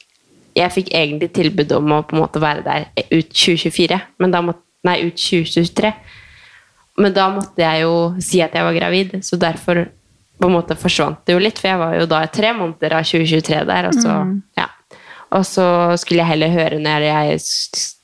[0.55, 4.41] Jeg fikk egentlig tilbud om å på en måte være der ut 2024, men da
[4.41, 5.91] måtte, nei, ut 2023.
[6.99, 9.85] Men da måtte jeg jo si at jeg var gravid, så derfor
[10.39, 11.59] på en måte forsvant det jo litt.
[11.59, 14.17] For jeg var jo da tre måneder av 2023 der, og så,
[14.59, 14.67] ja.
[15.37, 15.65] Og så
[16.01, 17.41] skulle jeg heller høre når jeg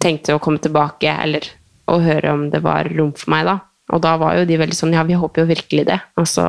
[0.04, 1.48] tenkte å komme tilbake, eller
[1.90, 3.60] å høre om det var rom for meg da.
[3.94, 6.00] Og da var jo de veldig sånn, ja, vi håper jo virkelig det.
[6.18, 6.46] Og så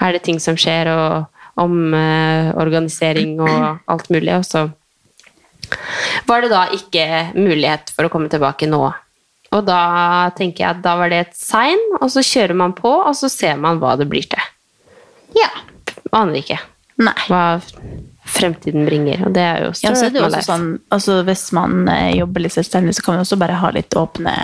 [0.00, 4.70] er det ting som skjer, og om eh, organisering og alt mulig, og så
[6.28, 7.04] var det da ikke
[7.36, 8.82] mulighet for å komme tilbake nå.
[9.52, 12.88] Og da tenker jeg at da var det et sign, og så kjører man på,
[12.88, 14.51] og så ser man hva det blir til.
[15.38, 15.50] Ja.
[16.12, 16.58] Aner ikke
[17.02, 17.14] Nei.
[17.28, 17.44] hva
[18.32, 21.46] fremtiden bringer, og det er jo Ja, så er det jo også sånn, altså Hvis
[21.56, 24.34] man eh, jobber litt selvstendig, så kan man også bare ha litt åpne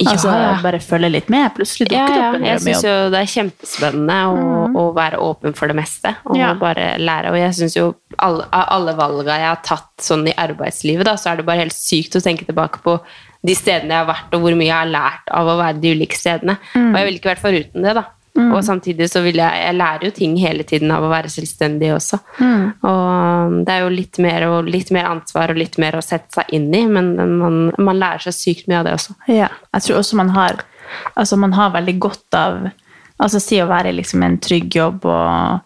[0.00, 0.52] Ja, altså ja.
[0.62, 1.50] Bare følge litt med.
[1.56, 5.18] Plutselig dukker det ja, opp en jeg syns jo det er kjempespennende å, å være
[5.20, 6.14] åpen for det meste.
[6.24, 7.34] Og bare lære.
[7.34, 11.18] Og jeg syns jo alle, av alle valga jeg har tatt sånn i arbeidslivet, da,
[11.20, 12.96] så er det bare helt sykt å tenke tilbake på
[13.44, 15.92] de stedene jeg har vært, og hvor mye jeg har lært av å være de
[15.96, 16.56] ulike stedene.
[16.76, 18.06] Og jeg ville ikke vært foruten det, da.
[18.38, 21.90] Og samtidig så vil jeg Jeg lærer jo ting hele tiden av å være selvstendig
[21.96, 22.20] også.
[22.86, 26.38] Og det er jo litt mer, og litt mer ansvar og litt mer å sette
[26.38, 29.16] seg inn i, men man, man lærer seg sykt mye av det også.
[29.28, 30.62] Ja, jeg tror også man har
[31.14, 32.56] altså man har veldig godt av
[33.20, 35.60] altså si å være liksom en trygg jobb og,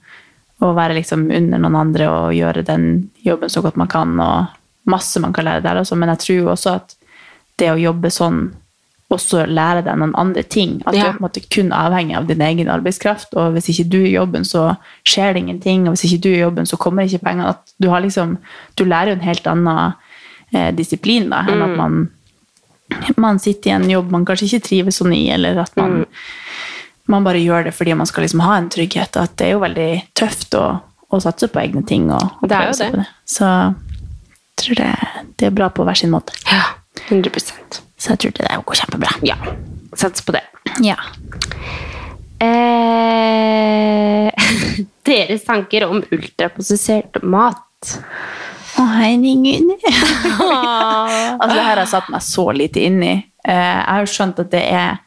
[0.64, 2.88] og være liksom under noen andre og gjøre den
[3.24, 6.52] jobben så godt man kan, og masse man kan lære der også, men jeg tror
[6.56, 6.96] også at
[7.60, 8.48] det å jobbe sånn
[9.12, 10.78] også lære deg noen andre ting.
[10.84, 13.86] At du er på en måte kun avhengig av din egen arbeidskraft, og hvis ikke
[13.92, 14.72] du i jobben, så
[15.06, 17.52] skjer det ingenting, og hvis ikke du i jobben, så kommer ikke pengene.
[17.54, 18.38] At du, har liksom,
[18.78, 19.94] du lærer jo en helt annen
[20.54, 22.04] eh, disiplin da, enn at man
[23.16, 26.04] man sitter i en jobb man kanskje ikke trives sånn i, eller at man,
[27.10, 29.16] man bare gjør det fordi man skal liksom ha en trygghet.
[29.20, 30.66] At det er jo veldig tøft å,
[31.08, 32.10] å satse på egne ting.
[32.12, 32.90] Og, og Det er jo det.
[32.98, 33.06] det.
[33.28, 34.92] Så jeg tror det,
[35.40, 36.36] det er bra på hver sin måte.
[36.50, 36.76] Ja,
[37.08, 37.32] 100
[38.04, 39.12] Så jeg tror det går kjempebra.
[39.24, 39.36] Ja.
[39.96, 40.42] Sats på det.
[40.84, 40.98] Ja.
[42.44, 44.28] Eh,
[45.08, 47.94] deres tanker om ultraprosessert mat.
[48.74, 49.70] Å, herregud.
[51.40, 53.14] altså, det her har jeg satt meg så lite inn i.
[53.46, 54.98] Eh, Jeg har jo skjønt at det er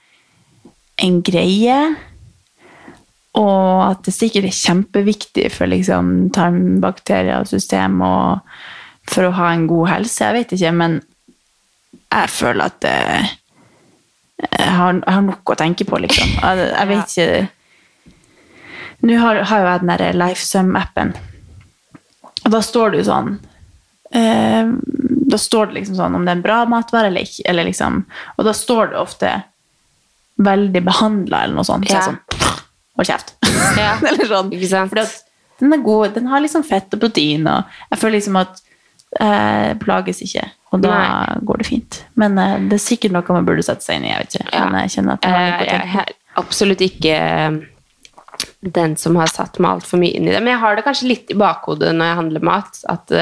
[1.05, 1.77] en greie,
[3.37, 8.39] og at det sikkert er kjempeviktig for liksom, tarmbakterier og system og
[9.07, 10.23] for å ha en god helse.
[10.23, 10.97] Jeg vet ikke, men
[12.11, 13.27] jeg føler at jeg,
[14.47, 16.29] har, jeg har nok å tenke på, liksom.
[16.43, 17.47] Jeg, jeg vet ikke
[19.07, 21.11] Nå har, har jo jeg den der LifeSum-appen.
[22.47, 23.27] Og da står det jo sånn
[24.17, 24.71] eh,
[25.29, 27.45] Da står det liksom sånn om det er en bra matvare eller ikke.
[27.51, 27.99] Eller liksom,
[28.37, 29.33] og da står det ofte
[30.37, 31.87] 'veldig behandla' eller noe sånt.
[31.89, 32.01] Så Ja.
[32.05, 32.19] sånn
[32.97, 33.35] Hold kjeft.
[33.77, 34.49] Ja, eller sånn.
[34.89, 35.05] Fordi
[35.59, 36.13] den er god.
[36.15, 38.61] Den har liksom fett og protein, og jeg føler liksom at
[39.19, 40.43] eh, plages ikke.
[40.75, 41.39] Og da Nei.
[41.47, 42.03] går det fint.
[42.19, 44.11] Men eh, det er sikkert noe man burde sette seg inn i.
[44.11, 44.53] jeg vet ikke.
[44.53, 44.65] Ja.
[44.69, 47.59] Men jeg kjenner at jeg Eh, Jeg er absolutt ikke eh,
[48.61, 50.41] den som har satt meg altfor mye inn i det.
[50.43, 53.15] Men jeg har det kanskje litt i bakhodet når jeg handler mat, at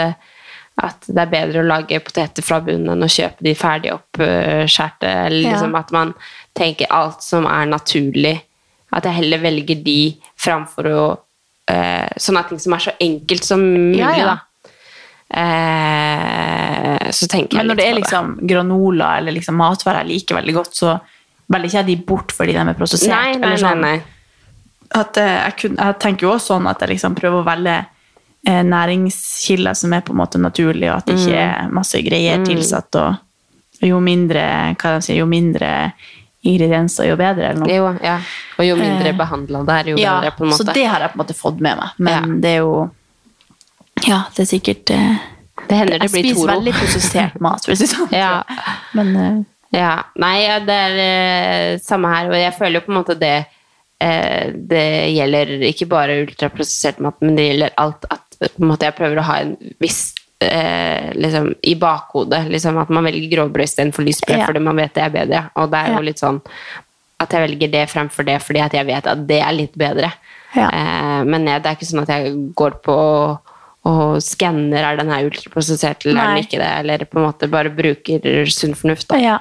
[0.83, 5.07] at det er bedre å lage poteter fra bunnen enn å kjøpe de ferdig oppskjærte.
[5.07, 5.51] Eller Ja.
[5.53, 6.13] liksom at man
[6.53, 8.41] tenker alt som er naturlig.
[8.91, 11.17] At jeg heller velger de framfor å
[11.71, 14.25] eh, Sånne ting som er så enkelt som mulig, Ja, ja.
[14.25, 14.35] da.
[15.35, 20.11] Eh, så tenker jeg Men når det er på liksom granola eller liksom matvarer jeg
[20.13, 20.95] liker veldig godt, så
[21.51, 23.11] velger ikke jeg de bort fordi de er prosessert.
[23.13, 23.83] Nei, nei, eller sånn.
[23.83, 24.11] nei, nei.
[24.95, 27.75] At, eh, jeg, kun, jeg tenker jo også sånn at jeg liksom prøver å velge
[28.47, 31.23] eh, næringskilder som er på en måte naturlige, og at det Mm.
[31.25, 32.95] ikke er masse greier tilsatt.
[33.01, 33.15] Og
[33.89, 34.43] jo mindre,
[34.79, 35.71] hva de sier, jo mindre
[36.45, 37.49] ingredienser, jo bedre.
[37.49, 37.73] Eller noe.
[37.73, 38.19] Jo, ja.
[38.59, 40.61] Og jo mindre Eh, behandla det er, jo ja, bedre, på en måte.
[40.63, 41.89] Så det har jeg på en måte fått med meg.
[41.97, 42.35] Men Ja.
[42.45, 42.91] det er jo
[44.05, 45.17] Ja, det er sikkert eh,
[45.69, 48.11] Det hender det Jeg spiser veldig prosessert mat, for å si det sånn.
[48.23, 48.33] Ja.
[48.97, 49.37] Men eh,
[49.75, 53.15] Ja, nei, ja, det er eh, samme her, og jeg føler jo på en måte
[53.19, 53.33] det
[54.03, 58.83] eh, Det gjelder ikke bare ultraprosessert mat, men det gjelder alt at på en måte
[58.89, 60.01] jeg prøver å ha en viss
[60.43, 64.47] eh, liksom, i bakhodet, liksom at man velger grovbrød istedenfor lysbrød Ja.
[64.49, 66.41] fordi man vet det er bedre, og det er jo litt sånn
[67.23, 70.09] at jeg velger det fremfor det fordi at jeg vet at det er litt bedre.
[70.55, 70.67] Ja.
[70.67, 72.97] Eh, men jeg, det er ikke sånn at jeg går på
[73.85, 77.49] og skanner er den her ultraprosessert eller er den ikke det, eller på en måte
[77.53, 79.07] bare bruker sunn fornuft.
[79.11, 79.19] Da.
[79.21, 79.35] Ja.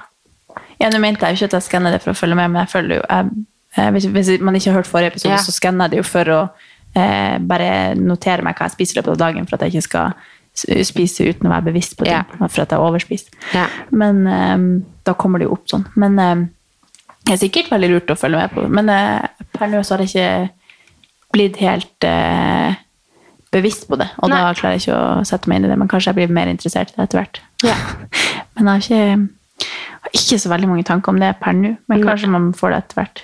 [0.81, 2.61] ja, nå mente jeg jo ikke at jeg skanner det for å følge med, men
[2.65, 3.31] jeg føler jo jeg,
[3.79, 5.43] jeg, hvis, hvis man ikke har hørt forrige episode, Ja.
[5.43, 6.41] så skanner jeg det jo for å
[6.95, 9.89] eh, bare notere meg hva jeg spiser i løpet av dagen, for at jeg ikke
[9.89, 10.13] skal
[10.87, 12.23] spise uten å være bevisst på det, Ja.
[12.47, 13.33] for at jeg har overspist.
[13.57, 13.65] Ja.
[13.91, 15.89] Men eh, da kommer det jo opp sånn.
[15.97, 16.45] Men eh,
[17.25, 18.69] det er sikkert veldig lurt å følge med på.
[18.69, 20.51] Men eh, per nå så har det ikke
[21.35, 22.77] blitt helt eh,
[23.55, 25.91] bevisst på det, og da klarer jeg ikke å sette meg inn i det, men
[25.91, 27.41] kanskje jeg blir mer interessert i det etter hvert.
[27.65, 27.77] Ja.
[28.55, 29.69] Men jeg har ikke,
[30.05, 32.77] har ikke så veldig mange tanker om det per nå, men kanskje man får det
[32.85, 33.23] etter hvert.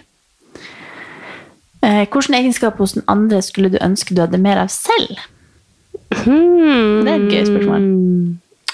[1.86, 5.22] Eh, hvilken egenskap hos den andre skulle du ønske du hadde mer av selv?
[6.24, 7.06] Hmm.
[7.06, 7.86] Det er et gøy spørsmål.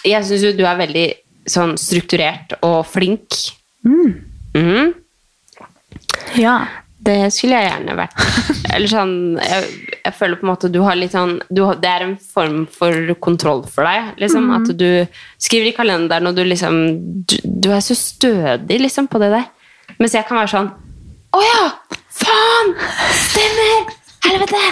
[0.08, 1.04] Jeg syns jo du er veldig
[1.46, 3.36] sånn strukturert og flink.
[3.84, 4.94] Mhm.
[6.40, 6.56] Ja.
[7.06, 8.14] Det skulle jeg gjerne vært.
[8.74, 9.66] Eller sånn jeg,
[10.04, 12.64] jeg føler på en måte du har litt sånn du, har- Det er en form
[12.72, 12.92] for
[13.22, 14.14] kontroll for deg.
[14.22, 14.88] Liksom, At du
[15.38, 16.74] skriver i kalenderen, og du liksom
[17.30, 19.46] du, du er så stødig liksom på det der.
[20.00, 20.70] Mens jeg kan være sånn
[21.36, 21.62] Å ja!
[22.16, 22.74] Faen!
[23.12, 23.92] Stemmer!
[24.26, 24.62] Helvete!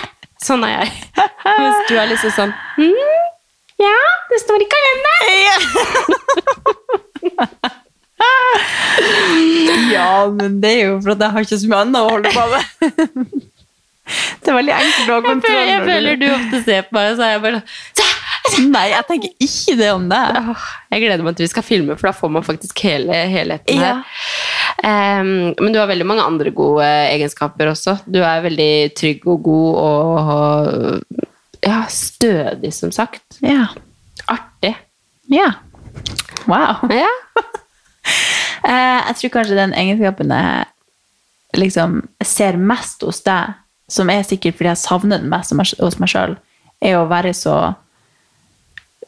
[0.45, 0.89] Sånn er jeg.
[1.61, 3.23] Mens du er liksom sånn «Hm,
[3.81, 3.95] Ja,
[4.31, 5.63] det står i kalenderen!
[9.95, 12.33] ja, men det er jo for at jeg har ikke så mye annet å holde
[12.35, 12.63] på med.
[14.45, 15.49] det er veldig enkelt å ha Jeg kontroll.
[15.49, 18.11] føler, jeg du- føler du ofte ser på meg, og så er jeg bare sånn
[18.71, 20.37] Nei, jeg tenker ikke det om deg.
[20.93, 24.03] Jeg gleder meg til vi skal filme, for da får man faktisk hele helheten her.
[24.85, 25.21] Ja.
[25.23, 27.97] Um, men du har veldig mange andre gode egenskaper også.
[28.05, 28.69] Du er veldig
[29.01, 31.25] trygg og god og
[31.65, 33.41] ja, stødig, som sagt.
[33.41, 33.71] Ja.
[34.29, 34.75] Artig.
[35.33, 35.49] ja.
[36.45, 36.85] Wow.
[36.93, 37.09] Ja.
[38.65, 43.51] Eh, jeg tror kanskje den egenskapen jeg liksom ser mest hos deg,
[43.93, 46.37] som er sikkert fordi jeg savner den mest hos meg- sjøl,
[46.81, 47.75] er å være så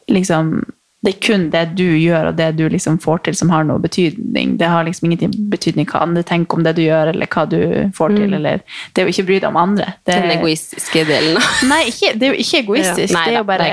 [0.07, 0.63] liksom
[1.01, 3.79] Det er kun det du gjør, og det du liksom får til, som har noe
[3.79, 4.55] betydning.
[4.57, 7.59] Det har liksom ingenting betydning hva andre tenker om det du gjør, eller hva du
[7.95, 8.33] får til.
[8.33, 9.85] eller Det er jo ikke å bry deg om andre.
[10.05, 11.37] Det, Den egoistiske delen.
[11.71, 13.13] Nei, ikke, det er jo ikke egoistisk.
[13.13, 13.69] Ja, nei det er jo bare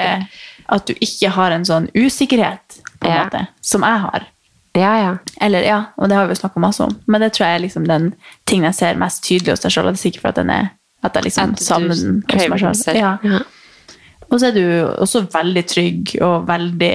[0.76, 3.24] at du ikke har en sånn usikkerhet, på en Ja.
[3.24, 4.28] måte, som jeg har.
[4.74, 5.10] Ja, ja.
[5.40, 6.94] Eller, ja, og det har vi jo snakket masse om.
[7.06, 8.08] Men det tror jeg er liksom den
[8.48, 9.86] tingen jeg ser mest tydelig hos deg sjøl.
[9.90, 10.50] Det er sikkert for at, den
[11.04, 12.98] at jeg liksom savner den hos meg selv.
[12.98, 13.12] Ja.
[13.22, 13.42] Ja.
[14.32, 14.64] Og så er du
[15.04, 16.94] også veldig trygg og veldig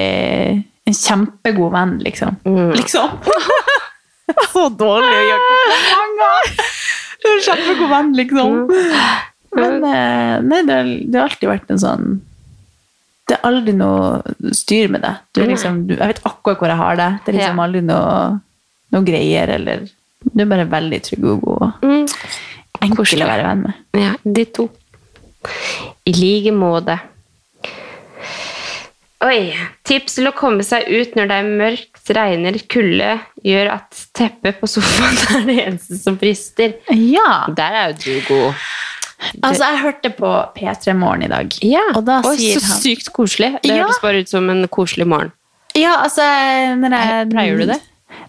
[0.89, 2.35] En kjempegod venn, liksom.
[2.49, 2.71] Mm.
[2.79, 3.11] Liksom!
[4.53, 6.55] så dårlig å gjøre komplimenter!
[7.19, 8.57] Du er en kjempegod venn, liksom.
[9.59, 12.09] Men eh, nei, det, har- det har alltid vært en sånn
[13.29, 15.11] Det er aldri noe styr med det.
[15.37, 17.09] Du liksom, du, jeg vet akkurat hvor jeg har det.
[17.25, 17.65] Det er liksom Ja.
[17.67, 18.39] aldri noe,
[18.95, 19.85] noe greier, eller
[20.33, 21.61] Du er bare veldig trygg og god.
[21.61, 22.07] og Mm.
[22.81, 23.73] Enkel å være venn med.
[24.01, 24.69] ja de to.
[26.09, 26.97] I like måte.
[29.21, 29.51] Oi.
[29.83, 33.09] Tips til å komme seg ut når det er mørkt, regner, kulde,
[33.43, 36.77] gjør at teppet på sofaen er det eneste som frister.
[36.95, 37.45] Ja!
[37.51, 38.53] Der er jo du god.
[39.43, 41.81] Altså, jeg hørte på P3 Morgen i dag, Ja.
[41.95, 43.51] og da Oi, sier så han sykt koselig.
[43.61, 43.83] Det Ja.
[43.83, 45.31] høres bare ut som en koselig morgen.
[45.75, 47.81] Ja, altså jeg, Pleier du det?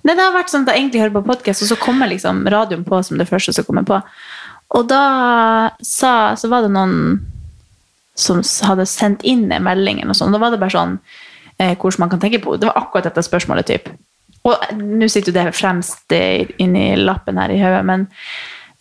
[0.05, 2.45] Nei, det har vært sånn at jeg egentlig hører på podkast, og så kommer liksom
[2.49, 4.03] radioen på som det første som kommer på.
[4.77, 7.21] Og da sa, så var det noen
[8.15, 10.33] som hadde sendt inn en melding, noe sånt.
[10.33, 10.99] Da var det bare sånn
[11.59, 13.89] eh, hvordan man kan tenke på Det var akkurat dette spørsmålet, typ.
[14.45, 18.07] Og eh, nå sitter jo det fremst eh, inni lappen her i hodet, men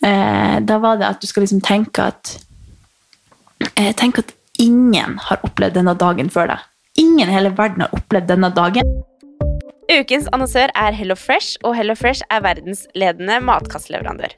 [0.04, 2.34] eh, da var det at du skal liksom tenke at
[3.76, 6.66] eh, Tenk at ingen har opplevd denne dagen før deg.
[7.00, 8.84] ingen i hele verden har opplevd denne dagen.
[9.90, 14.34] Ukens annonsør er Hello Fresh, og Hello Fresh er verdensledende matkastleverandør.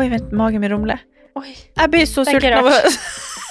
[0.00, 1.02] Oi, vent, magen min rumler.
[1.36, 1.52] Oi.
[1.76, 2.70] Jeg blir så sulten av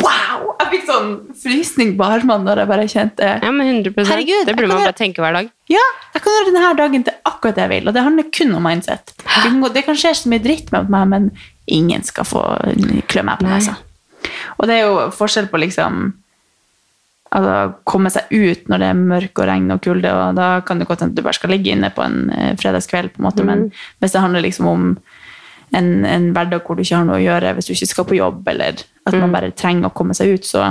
[0.00, 0.52] Wow!
[0.60, 1.10] Jeg fikk sånn
[1.40, 4.90] frysning på armene når jeg bare kjente Ja, men 100 Herregud, Det burde man gjøre-
[4.92, 5.50] bare tenke hver dag.
[5.72, 5.84] Ja,
[6.14, 8.62] jeg kan gjøre denne dagen til akkurat det jeg vil, og det handler kun om
[8.62, 9.12] mindset.
[9.74, 11.30] Det kan, skje så mye dritt med meg, men
[11.66, 12.42] ingen skal få
[13.08, 13.76] klø meg på nesa.
[14.58, 16.12] Og det er jo forskjell på liksom
[17.32, 20.78] altså, komme seg ut når det er mørk og regn og kulde, og da kan
[20.78, 23.28] det godt hende at du bare skal ligge inne på en eh, fredagskveld, på en
[23.30, 24.86] måte, men hvis det handler liksom om
[25.72, 28.18] en, en hverdag hvor du ikke har noe å gjøre, hvis du ikke skal på
[28.18, 30.64] jobb, eller at man bare trenger å komme seg ut, så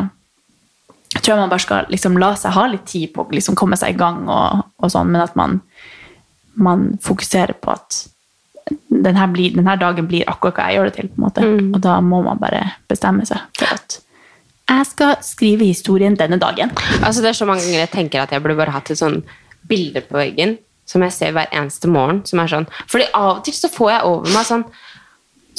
[1.15, 3.77] tror jeg man bare skal liksom la seg ha litt tid på å liksom komme
[3.79, 5.59] seg i gang, og, og sånn, men at man,
[6.59, 8.03] man fokuserer på at
[8.89, 11.47] denne, blir, denne dagen blir akkurat hva jeg gjør det til, på en måte.
[11.73, 13.99] Og da må man bare bestemme seg for at
[14.69, 16.69] jeg skal skrive historien denne dagen.
[17.01, 19.23] Altså Det er så mange ganger jeg tenker at jeg burde bare hatt et sånn
[19.69, 22.23] bilde på veggen som jeg ser hver eneste morgen.
[22.25, 24.65] som er sånn, Fordi av og til så får jeg over meg sånn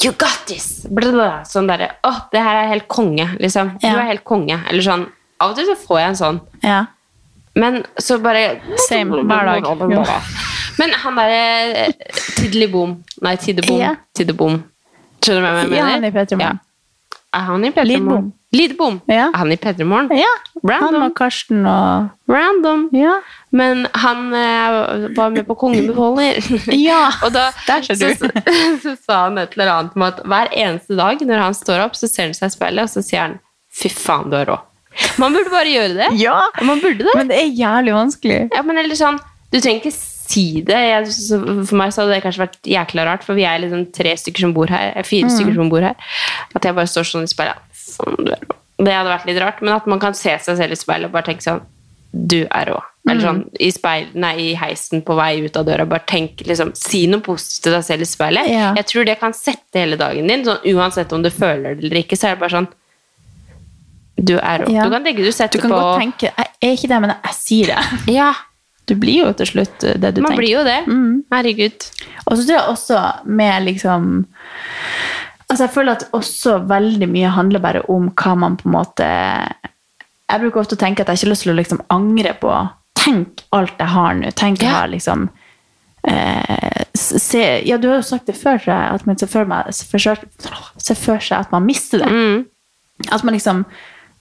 [0.01, 0.87] You got this!
[0.89, 3.75] Blablabla, sånn derre Å, det her er helt konge, liksom.
[3.81, 4.57] Du er helt konge.
[4.69, 5.05] Eller sånn.
[5.41, 6.39] Av og til så får jeg en sånn.
[6.65, 6.79] Ja.
[7.57, 9.67] Men så bare Same, hver dag.
[9.91, 10.03] Jo.
[10.79, 11.87] Men han derre
[12.37, 13.79] Tiddeliboom Nei, Tiddebom.
[13.81, 13.95] Ja.
[14.17, 14.61] Tiddebom.
[15.21, 15.77] Skjønner du hva jeg mener?
[15.77, 16.61] Ja, han i P3 Morgen.
[17.31, 18.07] Er han i P3 Lidbom.
[18.09, 18.31] Morgen?
[18.57, 18.97] Lidbom.
[19.11, 19.27] Ja.
[19.29, 20.09] Er han i P3 Morgen?
[20.17, 20.31] ja.
[20.81, 22.87] Han og Karsten og Random.
[22.95, 23.19] Ja.
[23.51, 26.39] Men han eh, var med på Kongebefaler.
[26.77, 28.07] Ja, og da der ser du.
[28.15, 31.57] Så, så, så sa han et eller annet om at hver eneste dag når han
[31.57, 33.39] står opp, så ser han seg i speilet, og så sier han
[33.71, 34.59] 'fy faen, du er rå'.
[35.19, 36.07] Man burde bare gjøre det.
[36.19, 37.13] Ja, Man burde det.
[37.15, 38.39] men det er jævlig vanskelig.
[38.51, 39.19] Ja, men eller sånn,
[39.51, 40.79] Du trenger ikke si det.
[40.79, 43.85] Jeg, så, for meg så hadde det kanskje vært jækla rart, for vi er liksom
[43.91, 44.93] tre stykker som bor her.
[44.95, 45.95] fire Fire stykker som bor her.
[46.55, 47.59] At jeg bare står sånn i speilet.
[47.75, 48.15] Sånn.
[48.79, 51.15] Det hadde vært litt rart, men at man kan se seg selv i speilet og
[51.17, 51.59] bare tenke sånn
[52.11, 52.79] Du er rå.
[53.09, 55.87] Eller sånn i, speil, nei, i heisen på vei ut av døra.
[55.89, 58.49] Bare tenk, liksom, Si noe positivt til deg selv i speilet.
[58.51, 58.67] Ja.
[58.77, 60.43] Jeg tror det kan sette hele dagen din.
[60.45, 62.69] Sånn, uansett om du føler det eller ikke, så er det bare sånn
[64.21, 64.69] Du er rå.
[64.69, 64.85] Ja.
[64.85, 67.37] Du kan tenke du Du kan på godt tenke Jeg er ikke det, men jeg
[67.39, 67.81] sier det.
[68.19, 68.33] Ja,
[68.85, 70.41] Du blir jo til slutt eh, det du man tenker.
[70.43, 70.79] blir jo det.
[71.31, 71.89] Herregud.
[72.27, 74.25] Og så tror jeg også med liksom
[75.49, 79.07] Altså jeg føler at også veldig mye handler bare om hva man på en måte
[80.31, 82.55] Jeg bruker ofte å tenke at jeg ikke har lyst til å liksom angre på
[83.01, 84.29] Tenk alt jeg har nå.
[84.37, 84.79] Tenk jeg Ja.
[84.81, 85.29] har liksom
[86.07, 90.95] eh, se, Ja, du har jo sagt det før, at man ser for, meg, ser
[90.99, 92.11] for seg at man mister det.
[92.11, 92.45] Mm.
[93.11, 93.65] At man liksom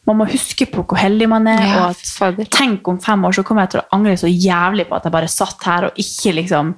[0.08, 1.60] man må huske på hvor heldig man er.
[1.60, 2.48] Ja, og at.
[2.50, 5.12] Tenk om fem år så kommer jeg til å angre så jævlig på at jeg
[5.12, 6.72] bare satt her og ikke liksom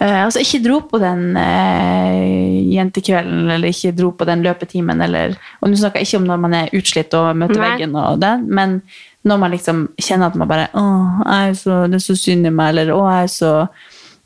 [0.00, 5.00] eh, altså Ikke dro på den eh, jentekvelden eller ikke dro på den løpetimen.
[5.04, 7.70] Eller, og Nå snakker jeg ikke om når man er utslitt og møter Nei.
[7.70, 8.80] veggen, og det, men
[9.28, 12.48] når man liksom kjenner at man bare Åh, jeg er så, det er så synd
[12.48, 13.54] i meg, eller Å, jeg er så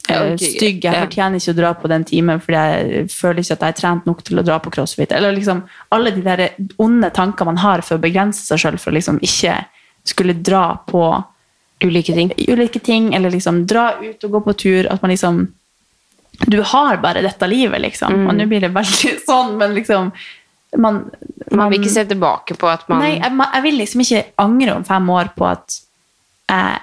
[0.09, 0.85] eh, stygg.
[0.87, 3.81] Jeg fortjener ikke å dra på den timen fordi jeg føler ikke at jeg er
[3.83, 5.15] trent nok til å dra på crossfit.
[5.17, 6.49] Eller liksom alle de der
[6.83, 9.61] onde tanker man har for å begrense seg sjøl for å liksom ikke
[10.07, 11.09] skulle dra på
[11.85, 12.33] Ulike ting.
[12.49, 14.87] ulike ting, eller liksom dra ut og gå på tur.
[14.89, 15.43] At man liksom
[16.45, 18.13] Du har bare dette livet, liksom.
[18.13, 18.27] Mm.
[18.29, 20.13] Og nå blir det veldig sånn, men liksom
[20.83, 21.05] Man,
[21.55, 24.75] Man vil ikke se tilbake på at man Nei, jeg, jeg vil liksom ikke angre
[24.77, 25.79] om fem år på at
[26.51, 26.83] jeg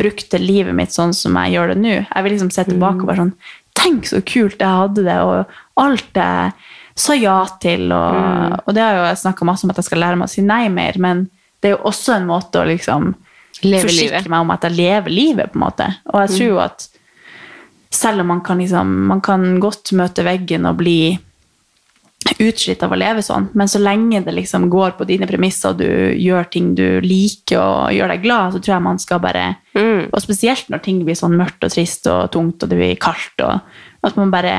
[0.00, 1.94] brukte livet mitt sånn som jeg gjør det nå.
[2.00, 3.36] Jeg vil liksom se tilbake og bare sånn
[3.78, 6.50] Tenk så kult jeg hadde det, og alt jeg
[6.98, 7.92] sa ja til.
[7.94, 10.32] Og, og det har jo jeg snakka masse om at jeg skal lære meg å
[10.32, 11.28] si nei mer, men
[11.62, 13.12] det er jo også en måte å liksom
[13.62, 14.30] Leve forsikre livet.
[14.30, 15.86] meg om at jeg lever livet, på en måte.
[16.10, 16.88] Og jeg tror jo at
[17.90, 21.18] selv om man kan liksom Man kan godt møte veggen og bli
[22.42, 25.78] utslitt av å leve sånn, men så lenge det liksom går på dine premisser, og
[25.80, 29.46] du gjør ting du liker og gjør deg glad, så tror jeg man skal bare
[29.78, 30.08] Mm.
[30.10, 33.44] Og spesielt når ting blir sånn mørkt og trist og tungt, og det blir kaldt,
[33.46, 33.60] og
[34.02, 34.54] at man bare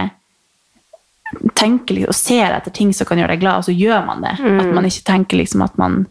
[1.60, 4.24] tenker litt og ser etter ting som kan gjøre deg glad, og så gjør man
[4.24, 4.38] det.
[4.40, 4.62] Mm.
[4.64, 6.06] At man ikke tenker liksom at man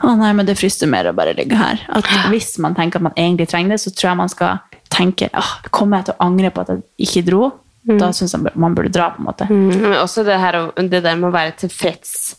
[0.00, 1.82] å nei, men det frister mer å bare ligge her.
[1.92, 4.69] At hvis man tenker at man egentlig trenger det, så tror jeg man skal
[5.00, 7.50] tenke åh, kommer jeg til å angre på at jeg ikke dro?
[7.90, 9.46] Da syns jeg man burde dra, på en måte.
[9.48, 12.36] Mm, Men også det, her, det der med å være tilfreds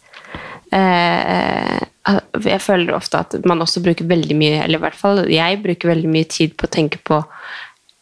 [0.72, 1.80] eh,
[2.46, 5.92] Jeg føler ofte at man også bruker veldig mye, eller i hvert fall jeg bruker
[5.96, 7.20] veldig mye tid på å tenke på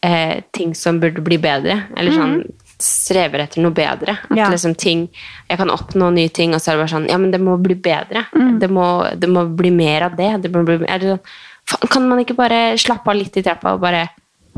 [0.06, 1.86] eh, ting som burde bli bedre.
[1.98, 2.36] Eller sånn
[2.80, 4.16] strever etter noe bedre.
[4.30, 4.48] At Ja.
[4.52, 5.10] liksom ting
[5.50, 7.58] Jeg kan oppnå nye ting, og så er det bare sånn Ja, men det må
[7.60, 8.26] bli bedre.
[8.60, 10.42] Det, må, det må bli mer av det.
[10.44, 11.20] det bli, det
[11.68, 14.08] sånn, kan man ikke bare slappe av litt i trappa og bare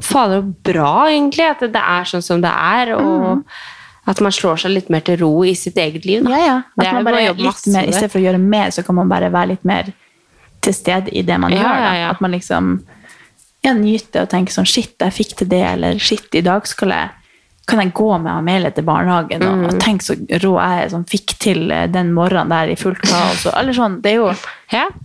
[0.02, 2.96] Fader, så bra, egentlig, at det er sånn som det er.
[2.96, 3.44] og
[4.10, 6.24] at man slår seg litt mer til ro i sitt eget liv.
[6.26, 6.32] Da.
[6.34, 6.56] Ja, ja.
[6.82, 9.30] At man bare jobbe litt mer, Istedenfor for å gjøre mer, så kan man bare
[9.32, 9.92] være litt mer
[10.62, 11.86] til stede i det man Ja, gjør.
[12.00, 12.10] Ja.
[12.10, 12.72] At man liksom
[13.64, 16.96] ja, nyter og tenker sånn Shit, jeg fikk til det, eller shit, i dag skal
[16.96, 17.10] jeg
[17.70, 19.66] kan jeg gå med Amelie til barnehagen, og, Mm.
[19.70, 23.00] og tenk så rå jeg er som fikk til eh, den morgenen der i fullt
[23.06, 23.46] kaos.
[23.56, 24.34] Eller sånn, det jo,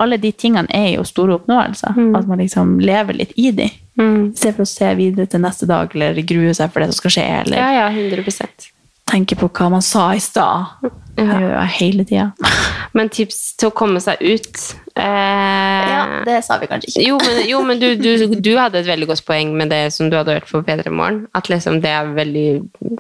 [0.01, 1.93] alle de tingene er jo store oppnåelser.
[1.95, 2.17] Mm.
[2.17, 3.69] At man liksom lever litt i de.
[3.97, 7.01] I Se for å se videre til neste dag, eller grue seg for det som
[7.01, 8.73] skal skje, eller Ja, ja, 100%
[9.07, 10.81] tenke på hva man sa i stad.
[11.17, 12.27] Det gjør jeg hele tida.
[12.97, 14.61] Men tips til å komme seg ut
[14.99, 17.05] eh, det sa vi kanskje ikke.
[17.05, 20.09] Jo, men, jo, men du, du, du hadde et veldig godt poeng med det som
[20.09, 21.19] du hadde hørt på P3 Morgen.
[21.37, 22.47] At liksom det er veldig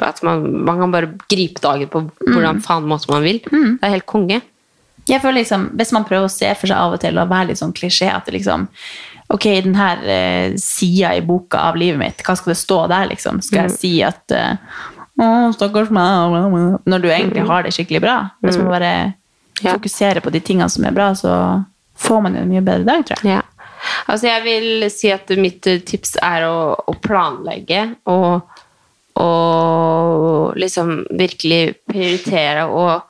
[0.04, 3.40] At man, man kan bare gripe dagen på hvordan faen måte man vil.
[3.48, 4.42] Det er helt konge.
[5.06, 7.52] Jeg føler liksom, Hvis man prøver å se for seg av og til og være
[7.52, 8.68] litt sånn klisjé at det liksom
[9.28, 13.08] Ok, den her eh, sida i boka av livet mitt, hva skal det stå der,
[13.10, 13.40] liksom?
[13.42, 14.54] Skal jeg si at eh,
[15.16, 18.16] Å, stakkars meg bla, bla», Når du egentlig har det skikkelig bra.
[18.44, 18.92] Hvis man bare
[19.64, 19.72] Ja.
[19.72, 21.32] fokuserer på de tingene som er bra, så
[21.96, 23.38] får man jo en mye bedre dag, tror jeg.
[23.38, 23.42] Ja.
[24.06, 28.44] Altså, jeg vil si at mitt eh, tips er å, å planlegge og,
[29.16, 33.02] og liksom virkelig prioritere og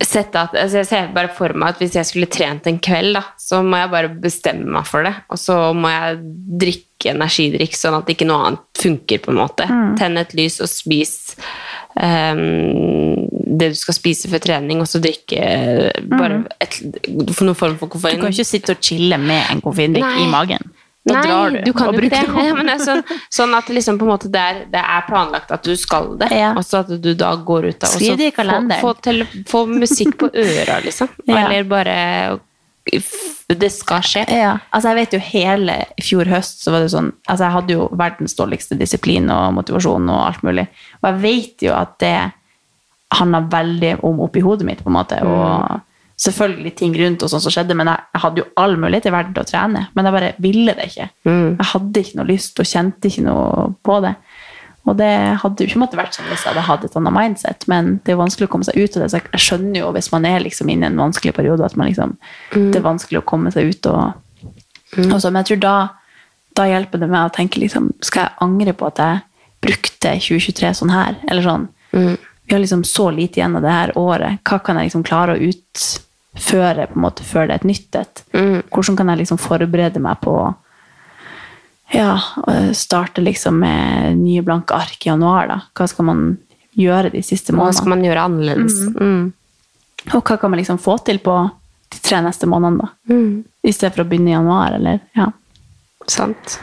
[0.00, 3.14] sette at altså Jeg ser bare for meg at hvis jeg skulle trent en kveld,
[3.18, 5.12] da, så må jeg bare bestemme meg for det.
[5.32, 6.20] Og så må jeg
[6.64, 9.68] drikke energidrikk sånn at ikke noe annet funker, på en måte.
[10.00, 11.14] Tenne et lys og spis
[11.96, 13.26] um,
[13.60, 15.40] det du skal spise før trening, og så drikke
[16.10, 16.78] bare et,
[17.34, 20.70] for noen form for Du kan ikke sitte og chille med en koffeindrikk i magen.
[21.10, 21.60] Da Nei, drar du.
[21.66, 22.44] du kan jo ikke det.
[22.46, 23.00] Ja, er sånn,
[23.32, 26.52] sånn at liksom det er, det er planlagt at du skal det, Ja.
[26.54, 28.30] og så at du da går ut av og så.
[28.36, 31.10] Få, få, tele, få musikk på øra, liksom.
[31.30, 31.44] Ja.
[31.46, 32.38] Eller bare
[33.50, 34.24] Det skal skje.
[34.32, 37.54] Ja, altså jeg vet jo hele i fjor høst så var det sånn Altså jeg
[37.54, 40.64] hadde jo verdens dårligste disiplin og motivasjon og alt mulig.
[41.02, 42.14] Og jeg vet jo at det
[43.18, 45.18] handla veldig om oppi hodet mitt, på en måte.
[45.26, 45.80] Og
[46.20, 49.12] selvfølgelig ting rundt og sånn som skjedde, men jeg, jeg hadde jo all mulighet i
[49.14, 49.86] verden til å trene.
[49.96, 51.06] Men jeg bare ville det ikke.
[51.56, 54.14] Jeg hadde ikke noe lyst og kjente ikke noe på det.
[54.88, 55.10] Og det
[55.42, 58.12] hadde jo ikke måttet vært sånn hvis jeg hadde hatt et annet mindset, men det
[58.12, 59.10] er jo vanskelig å komme seg ut av det.
[59.12, 61.88] Så jeg- skjønner jo hvis man er liksom inne i en vanskelig periode, at man
[61.88, 62.16] liksom,
[62.72, 63.86] det er vanskelig å komme seg ut.
[63.86, 64.14] Og,
[65.14, 65.74] og så, men jeg tror da,
[66.56, 69.20] da hjelper det med å tenke liksom, skal jeg angre på at jeg
[69.62, 71.16] brukte 2023 sånn her?
[71.30, 71.68] Eller sånn,
[72.48, 74.40] vi har liksom så lite igjen av det her året.
[74.48, 77.96] Hva kan jeg liksom klare å utføre på en måte før det er et nytt
[77.98, 78.24] et?
[78.32, 80.34] Hvordan kan jeg liksom forberede meg på
[81.90, 82.14] ja,
[82.46, 85.58] å starte liksom med nye blanke ark i januar, da.
[85.74, 86.20] Hva skal man
[86.78, 87.72] gjøre de siste månedene?
[87.72, 88.76] Hva skal man gjøre annerledes?
[88.94, 89.24] Mm.
[90.14, 91.36] Og hva kan man liksom få til på
[91.90, 93.14] de tre neste månedene, da?
[93.14, 93.32] Mm.
[93.66, 95.26] I stedet for å begynne i januar, eller ja.
[96.06, 96.60] Sant.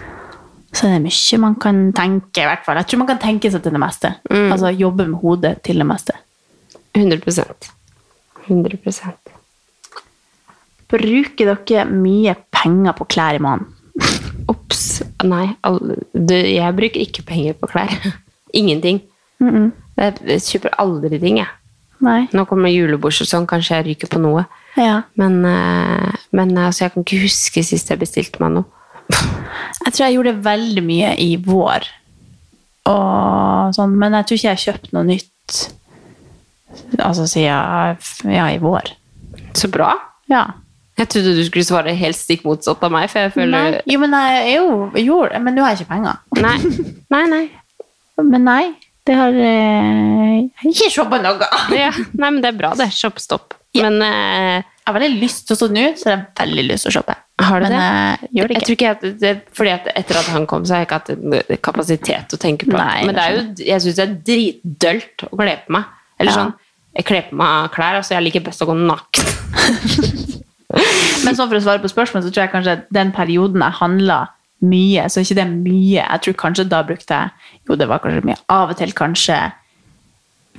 [0.72, 2.80] Så det er mye man kan tenke, i hvert fall.
[2.80, 4.14] Jeg tror man kan tenke seg til det meste.
[4.32, 4.52] Mm.
[4.56, 6.16] Altså jobbe med hodet til det meste.
[6.98, 7.74] 100%
[8.48, 8.80] 100
[10.92, 13.74] Bruker dere mye penger på klær i måneden?
[14.48, 15.02] Ops.
[15.28, 15.50] Nei,
[16.14, 17.94] jeg bruker ikke penger på klær.
[18.60, 19.02] Ingenting.
[19.44, 19.72] Mm-mm.
[19.98, 21.50] Jeg, jeg kjøper aldri ting, jeg.
[22.06, 22.28] Nei.
[22.36, 24.46] Nå kommer julebordsesong, kanskje jeg ryker på noe.
[24.78, 25.02] Ja.
[25.18, 28.70] Men, eh, men altså, jeg kan ikke huske sist jeg bestilte meg noe.
[29.86, 31.86] Jeg tror jeg gjorde veldig mye i vår.
[32.92, 35.60] Og sånn, men jeg tror ikke jeg har kjøpt noe nytt
[37.04, 38.92] altså siden ja, i vår.
[39.56, 39.94] Så bra.
[40.32, 40.44] Ja.
[40.98, 44.00] Jeg trodde du skulle svare helt stikk motsatt av meg, for jeg føler Nei, jo,
[44.02, 44.70] men jeg jo,
[45.04, 46.18] jo, Men nå har ikke penger.
[46.42, 46.56] Nei,
[47.14, 47.24] nei.
[47.36, 47.44] nei.
[48.18, 48.64] Men nei,
[49.06, 51.46] det har eh, har ikke shoppa noe.
[51.78, 52.90] Ja, nei, men det er bra, det.
[52.98, 53.54] Shopstopp.
[53.78, 56.88] Men eh, Jeg har veldig lyst til å stå nå, så har jeg veldig lyst
[56.88, 57.16] til å shoppe.
[57.46, 57.84] har du Men det?
[57.84, 60.74] jeg gjør det Jeg tror ikke at det, fordi at etter at han kom, så
[60.74, 62.82] har jeg ikke hatt kapasitet til å tenke på det.
[62.82, 65.94] Nei, Men det er jo, jeg syns det er dritdølt å kle på meg.
[66.18, 66.38] Eller Ja.
[66.42, 66.56] sånn,
[66.98, 69.36] jeg kler på meg klær, altså jeg liker best å gå naken.
[70.74, 74.18] Men sånn for å svare på spørsmålet, så tror jeg kanskje den perioden jeg handla
[74.68, 76.02] mye, så er ikke det mye.
[76.04, 77.30] Jeg tror kanskje da brukte jeg
[77.70, 78.38] Jo, det var kanskje mye.
[78.52, 79.38] Av og til kanskje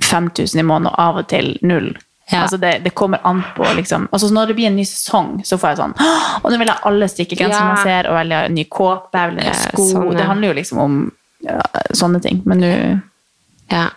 [0.01, 1.91] 5000 i måneden, og av og til null.
[2.29, 2.43] Ja.
[2.43, 4.05] Altså det, det kommer an på, liksom.
[4.13, 5.95] Altså når det blir en ny sesong, så får jeg sånn
[6.43, 7.69] Og nå vil jeg alle strikkegensere Ja.
[7.73, 9.85] man ser, og velge ny kåpe, jeg vil ha sko.
[9.89, 10.17] sånn, ja.
[10.19, 10.99] Det handler jo liksom om
[11.45, 11.55] ja,
[11.97, 12.43] sånne ting.
[12.45, 12.71] Men nå
[13.73, 13.87] Ja.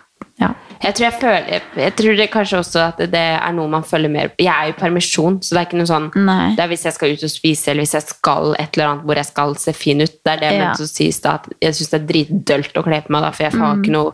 [0.43, 0.51] Ja.
[0.83, 4.11] Jeg tror, jeg, føler, jeg tror det kanskje også at det er noe man følger
[4.11, 6.49] mer Jeg er jo i permisjon, så det er ikke noe sånn Nei.
[6.57, 9.05] Det er hvis jeg skal ut og spise, eller hvis jeg skal et eller annet
[9.07, 10.11] hvor jeg skal se fin ut.
[10.25, 10.65] Det er det jeg Ja.
[10.67, 13.31] mente å si i stad, jeg syns det er dritdølt å kle på meg, da,
[13.31, 13.83] for jeg har Mm.
[13.83, 14.13] ikke noe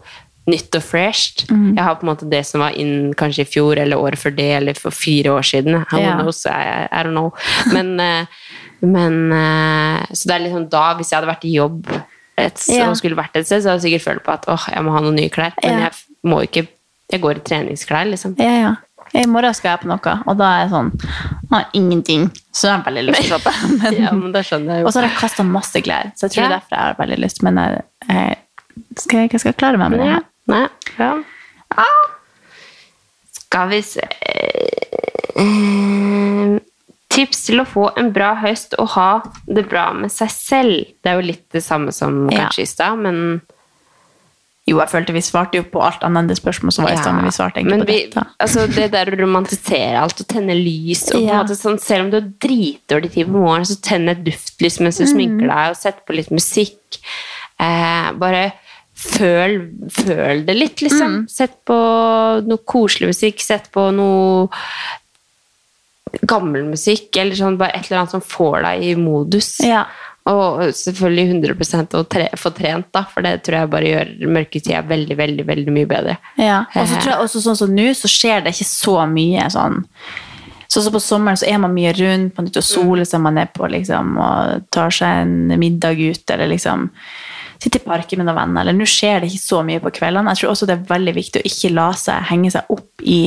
[0.49, 1.45] nytt og fresht.
[1.49, 4.35] Jeg har på en måte det som var inn kanskje i fjor, eller året før
[4.35, 5.85] det, eller for fire år siden.
[5.91, 6.15] Who Ja.
[6.21, 6.45] knows?
[6.45, 7.33] I, I don't know.
[7.73, 8.25] Men, eh,
[8.81, 11.85] men eh, Så det er liksom da, hvis jeg hadde vært i jobb
[12.37, 12.89] et, Ja.
[12.89, 14.91] og skulle vært et sted, så hadde jeg sikkert følt på at åh, jeg må
[14.91, 15.53] ha noen nye klær.
[15.63, 15.89] Men Ja.
[15.89, 15.93] jeg
[16.27, 16.67] må ikke
[17.11, 18.35] Jeg går i treningsklær, liksom.
[18.37, 18.75] Ja, ja.
[19.17, 20.89] I morgen skal jeg på noe, og da er jeg sånn
[21.51, 22.27] ah, Ingenting.
[22.53, 23.53] Så jeg har veldig lyst til å shoppe.
[23.81, 24.87] Men, Ja, men da skjønner jeg jo.
[24.87, 26.51] og så har jeg kasta masse klær, så jeg tror det Ja.
[26.51, 27.41] er derfor jeg har veldig lyst.
[27.47, 28.37] Men jeg, jeg,
[29.01, 30.19] skal, jeg skal klare meg med det.
[30.53, 30.67] Nei,
[30.99, 31.13] ja.
[33.39, 34.05] Skal vi se
[35.39, 36.59] Eh,
[37.09, 39.07] Tips til å få en bra høst og ha
[39.49, 40.91] det bra med seg selv.
[41.01, 43.39] Det er jo litt det samme som kanskje i stad, men
[44.69, 47.01] Jo, jeg følte vi svarte jo på alt annet enn det spørsmålet som var i
[47.01, 48.25] stad, men vi svarte egentlig Men på vi- dette.
[48.45, 52.05] Altså det der å romantisere alt og tenne lys og på en måte sånn, Selv
[52.05, 55.13] om du har dritdårlig tid på morgenen, så tenn et duftlys mens du Mm.
[55.15, 56.99] sminker deg, og sett på litt musikk.
[57.59, 58.53] Eh, bare
[58.99, 61.23] føl, føl det litt, liksom.
[61.23, 61.29] Mm.
[61.29, 61.75] Sett på
[62.45, 64.49] noe koselig musikk, sett på noe
[66.25, 69.51] gammel musikk, eller sånn bare et eller annet som får deg i modus.
[69.65, 69.85] Ja.
[70.29, 71.25] Og selvfølgelig
[71.57, 75.45] 100 å tre, få trent, da, for det tror jeg bare gjør mørketida veldig, veldig,
[75.47, 76.17] veldig mye bedre.
[76.37, 79.49] Ja, og så tror jeg også sånn som nå, så skjer det ikke så mye
[79.53, 79.83] sånn
[80.69, 83.39] Sånn som på sommeren så er man mye rundt, man er og soler seg, man
[83.41, 86.83] er på liksom og tar seg en middag ut, eller liksom
[87.57, 90.29] sitter i parken med noen venner, eller nå skjer det ikke så mye på kveldene.
[90.35, 93.19] Jeg tror også det er veldig viktig å ikke la seg henge seg opp i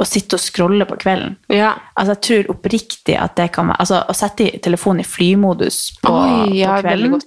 [0.00, 1.36] å sitte og scrolle på kvelden.
[1.52, 1.74] Ja.
[1.94, 6.12] Altså, jeg tror oppriktig at det kan være Altså, å sette telefonen i flymodus på,
[6.14, 7.18] Oi, ja, på kvelden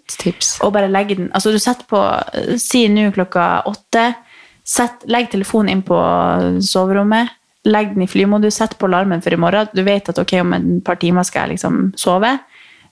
[0.65, 2.01] og bare legge den Altså, du setter på
[2.61, 4.07] Si nå klokka åtte.
[4.65, 5.99] Sett, legg telefonen inn på
[6.63, 7.34] soverommet.
[7.67, 8.57] Legg den i flymodus.
[8.59, 9.69] Sett på alarmen for i morgen.
[9.76, 12.32] Du vet at ok, om et par timer skal jeg liksom sove.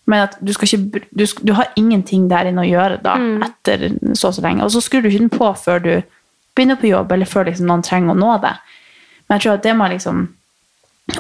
[0.10, 3.16] Men at du, ikke, du, du har ingenting der inne å gjøre da,
[3.48, 4.66] etter så og så lenge.
[4.66, 5.94] Og så skrur du ikke den på før du
[6.58, 8.78] begynner på jobb, eller før liksom noen trenger å nå deg.
[9.32, 10.26] Men jeg tror at det må liksom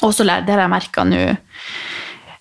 [0.04, 1.20] også lære, det har jeg merka nå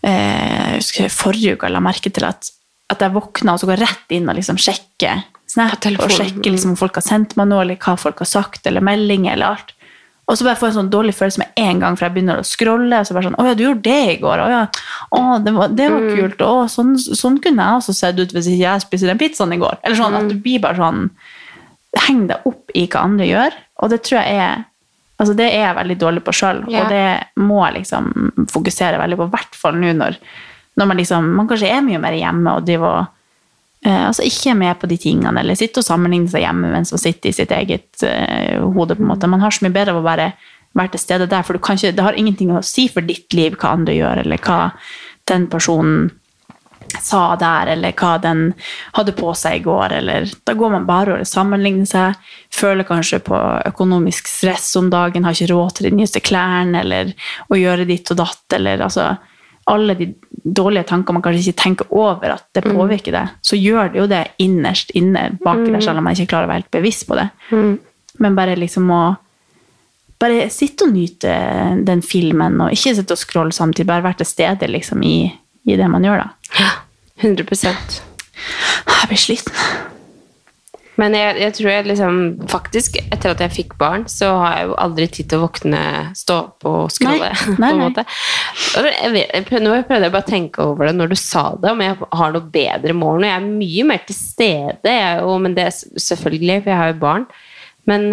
[0.03, 2.51] eh, husker Forrige uke la jeg merke til at,
[2.91, 6.75] at jeg våkna og så går rett inn og liksom sjekker Snap og sjekker liksom
[6.75, 9.73] om folk har sendt meg noe, eller hva folk har sagt, eller meldinger, eller alt.
[10.31, 12.39] Og så bare får jeg en sånn dårlig følelse med en gang, for jeg begynner
[12.39, 13.01] å scrolle.
[13.01, 14.63] og så bare sånn, 'Å ja, du gjorde det i går.' 'Å ja,
[15.11, 18.47] å, det var, det var kult.' 'Å, sånn, sånn kunne jeg også sett ut hvis
[18.47, 21.11] ikke jeg spiste den pizzaen i går.' Eller sånn at du blir bare sånn
[21.99, 23.55] Heng deg opp i hva andre gjør.
[23.83, 24.65] Og det tror jeg er
[25.21, 26.83] Altså det er jeg veldig dårlig på sjøl, Ja.
[26.85, 28.07] og det må jeg liksom
[28.49, 29.27] fokusere veldig på.
[29.29, 30.17] I hvert fall nå når,
[30.81, 33.07] når man liksom Man kanskje er mye mer hjemme og driver og
[33.85, 36.93] eh, altså ikke er med på de tingene, eller sitter og sammenligner seg hjemme mens
[36.93, 38.97] man sitter i sitt eget eh, hode.
[38.97, 39.29] på en måte.
[39.29, 40.33] Man har så mye bedre av å bare
[40.79, 43.33] være til stede der, for du kan ikke, det har ingenting å si for ditt
[43.35, 44.71] liv hva andre gjør, eller hva
[45.27, 46.11] den personen
[46.99, 48.51] sa der, eller hva den
[48.97, 49.97] hadde på seg i går.
[50.01, 53.39] Eller, da går man bare og sammenligner seg, føler kanskje på
[53.71, 57.15] økonomisk stress om dagen, har ikke råd til de nyeste klærne, eller
[57.49, 59.13] å gjøre ditt og datt, eller altså
[59.71, 63.93] alle de dårlige tankene man kanskje ikke tenker over at det påvirker deg, så gjør
[63.93, 66.73] det jo det innerst inne bak der, selv om man ikke klarer å være helt
[66.75, 67.29] bevisst på det.
[68.21, 69.03] Men bare liksom å
[70.21, 71.35] bare sitte og nyte
[71.87, 75.31] den filmen, og ikke sitte og scrolle samtidig, bare være til stede liksom, i,
[75.69, 76.57] i det man gjør, da.
[76.61, 76.71] Ja,
[77.21, 79.89] 100 Jeg blir sliten.
[81.01, 82.17] Men jeg, jeg tror jeg liksom
[82.51, 85.83] Faktisk, etter at jeg fikk barn, så har jeg jo aldri tid til å våkne,
[86.19, 87.31] stå opp og skrolle.
[87.31, 87.85] Nei, nei, på en nei.
[87.87, 88.05] måte.
[88.75, 91.73] Jeg vet, jeg nå prøvde jeg bare å tenke over det når du sa det,
[91.73, 93.31] om jeg har noe bedre mål nå.
[93.31, 96.93] Jeg er mye mer til stede, jeg, jo, men det er selvfølgelig, for jeg har
[96.93, 97.29] jo barn.
[97.89, 98.11] Men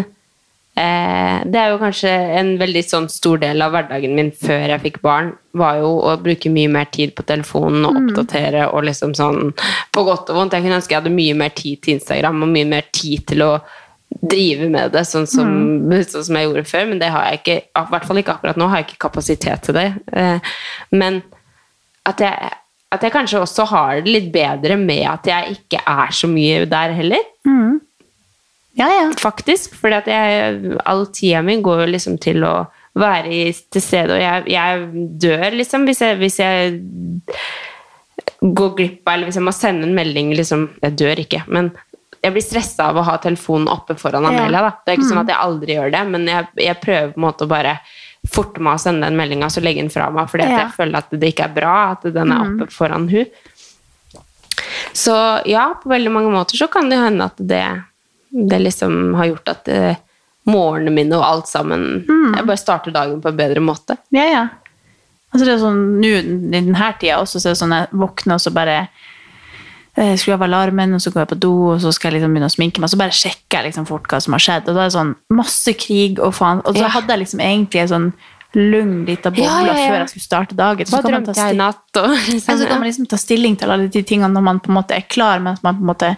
[0.78, 4.84] eh, det er jo kanskje en veldig sånn stor del av hverdagen min før jeg
[4.86, 9.16] fikk barn, var jo å bruke mye mer tid på telefonen og oppdatere og liksom
[9.18, 9.52] sånn
[9.92, 10.54] på godt og vondt.
[10.54, 13.42] Jeg kunne ønske jeg hadde mye mer tid til Instagram og mye mer tid til
[13.48, 13.52] å
[14.22, 15.50] drive med det sånn som,
[16.08, 18.58] sånn som jeg gjorde før, men det har jeg ikke, i hvert fall ikke akkurat
[18.58, 19.90] nå, har jeg ikke kapasitet til det.
[20.14, 20.40] Eh,
[20.96, 21.20] Men
[22.08, 22.54] at jeg,
[22.96, 26.64] at jeg kanskje også har det litt bedre med at jeg ikke er så mye
[26.72, 27.26] der heller.
[28.78, 29.08] Ja, ja.
[29.18, 29.74] Faktisk.
[29.80, 32.56] For all tida mi går jo liksom til å
[32.98, 36.80] være til stede, og jeg, jeg dør liksom hvis jeg, hvis jeg
[38.42, 41.72] går glipp av, eller hvis jeg må sende en melding liksom, Jeg dør ikke, men
[42.24, 44.26] jeg blir stressa av å ha telefonen oppe foran.
[44.26, 44.64] Amelia.
[44.66, 44.72] Da.
[44.84, 47.26] Det er ikke sånn at jeg aldri gjør det, men jeg, jeg prøver på en
[47.28, 47.76] måte å bare
[48.28, 50.64] forte meg å sende den meldinga, så legge den fra meg, fordi Ja.
[50.66, 53.30] jeg føler at det ikke er bra at den er oppe foran hun.
[54.98, 55.14] Så
[55.48, 57.62] ja, på veldig mange måter så kan det hende at det,
[58.30, 60.00] det liksom har gjort at eh,
[60.48, 63.98] morgenene mine og alt sammen Jeg bare starter dagen på en bedre måte.
[64.16, 64.46] Ja, ja.
[65.34, 66.22] Altså det er sånn, nå i
[66.54, 68.78] denne tida også, så er det sånn jeg våkner og så bare
[69.98, 72.36] eh, skrur av alarmen, og så går jeg på do, og så skal jeg liksom
[72.36, 74.78] begynne å sminke meg, så bare sjekker jeg liksom fort hva som har skjedd, og
[74.78, 76.94] da er det sånn masse krig og faen, og så Ja.
[76.96, 78.10] hadde jeg liksom egentlig en sånn
[78.58, 79.90] lugn lita boble Ja, ja, ja.
[79.92, 80.86] før jeg skulle starte dagen.
[80.88, 81.84] Så, kan man natt?
[82.00, 84.72] Og, liksom, så kan man liksom ta stilling til alle de tingene når man på
[84.72, 86.16] en måte er klar, mens man på en måte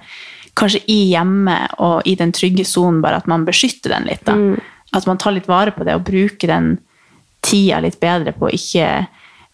[0.60, 4.26] kanskje i hjemme og i den trygge sonen, bare at man beskytter den litt.
[4.28, 4.36] da.
[4.94, 6.78] At man tar litt vare på det og bruker den
[7.46, 9.08] tida litt bedre på å ikke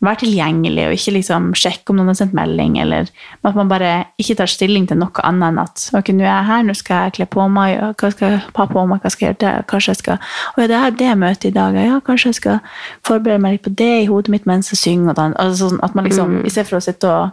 [0.06, 3.08] være tilgjengelig og ikke liksom sjekke om noen har sendt melding, eller
[3.48, 3.92] at man bare
[4.22, 7.06] ikke tar stilling til noe annet enn at ok, nå er jeg her, nå skal
[7.08, 9.64] jeg kle på meg, hva skal jeg ha på meg, hva skal jeg gjøre der,
[9.72, 10.20] kanskje jeg skal
[10.58, 12.60] Å ja, det er det møtet i dag, ja, kanskje jeg skal
[13.08, 15.80] forberede meg litt på det i hodet mitt mens jeg synger, og dan- altså, sånn
[15.84, 17.32] at man liksom, i stedet for å sitte og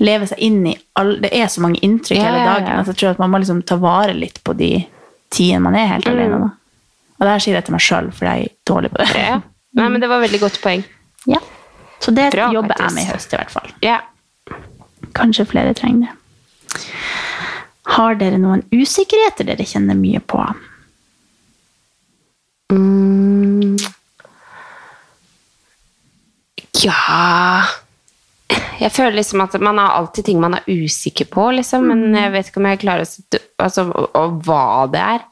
[0.00, 2.80] leve seg inn i all, Det er så mange inntrykk Ja, hele dagen ja.
[2.80, 4.72] at jeg tror at man må liksom ta vare litt på de
[5.34, 6.38] tidene man er helt alene.
[6.44, 6.50] Da.
[7.18, 9.08] Og det her sier jeg til meg sjøl, for jeg er dårlig på det.
[9.18, 9.40] ja.
[9.78, 10.84] Nei, men det var veldig godt poeng.
[11.28, 11.40] Ja.
[12.00, 13.66] Så det Bra, jobber jeg med i høst, i hvert fall.
[13.84, 13.98] Ja.
[15.18, 16.84] Kanskje flere trenger det.
[17.98, 20.38] Har dere noen usikkerheter dere kjenner mye på?
[22.72, 23.76] Mm.
[26.84, 27.64] Ja
[28.78, 32.32] Jeg føler liksom at man har alltid ting man er usikker på, liksom, men jeg
[32.32, 35.24] vet ikke om jeg klarer å Altså, og, hva det er.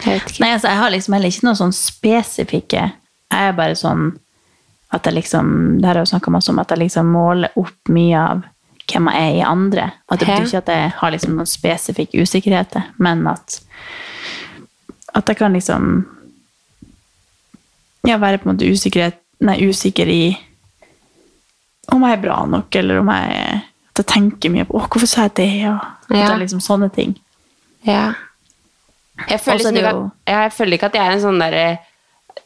[0.00, 0.42] Jeg vet ikke.
[0.44, 2.84] Nei, altså, jeg har liksom heller ikke noe sånn spesifikke.
[3.34, 4.12] Jeg er bare sånn
[4.90, 8.22] at jeg liksom Det har jeg snakka masse om, at jeg liksom måler opp mye
[8.30, 8.46] av
[8.90, 9.90] hvem jeg er i andre.
[10.10, 13.60] At det betyr ikke at jeg har liksom noen spesifikk usikkerhet, men at
[15.18, 16.04] at jeg kan liksom
[18.06, 20.22] ja, være på en måte usikkerhet, nei, usikker i
[21.90, 25.08] om jeg er bra nok, eller om jeg at jeg tenker mye på å, hvorfor
[25.10, 25.80] sa jeg det, og
[26.14, 26.26] Ja.
[26.26, 27.16] det er liksom sånne ting.
[27.82, 28.12] Ja.
[29.28, 31.78] Jeg føler, er liksom ikke at, jeg føler ikke at jeg er en sånn derre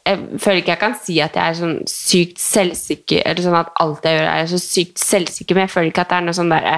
[0.05, 3.71] Jeg føler ikke jeg kan si at jeg er sånn sykt selvsikker, eller sånn at
[3.81, 6.37] alt jeg gjør er så sykt selvsikker, men jeg føler ikke at det er noe
[6.37, 6.75] sånn derre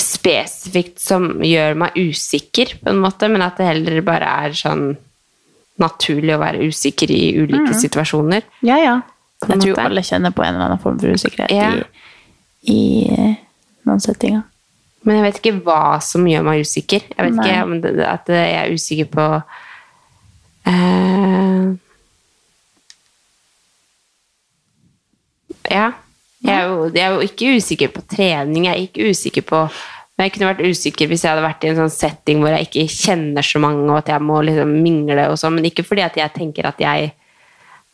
[0.00, 4.96] spesifikt som gjør meg usikker, på en måte, men at det heller bare er sånn
[5.82, 8.42] naturlig å være usikker i ulike situasjoner.
[8.62, 8.94] Ja, ja.
[9.48, 11.70] Jeg tror alle kjenner på en eller annen form for usikkerhet Ja.
[12.62, 13.36] i, i
[13.84, 14.44] noen settinger.
[15.04, 17.02] Men jeg vet ikke hva som gjør meg usikker.
[17.10, 17.48] Jeg vet Nei.
[17.50, 19.26] ikke om det, at jeg er usikker på
[20.70, 21.74] eh,
[25.70, 25.90] Ja.
[26.44, 28.66] Jeg er, jo, jeg er jo ikke usikker på trening.
[28.66, 29.60] Jeg er ikke usikker på
[30.14, 32.68] men jeg kunne vært usikker hvis jeg hadde vært i en sånn setting hvor jeg
[32.68, 36.04] ikke kjenner så mange, og at jeg må liksom mingle og sånn, men ikke fordi
[36.06, 37.12] at jeg tenker at jeg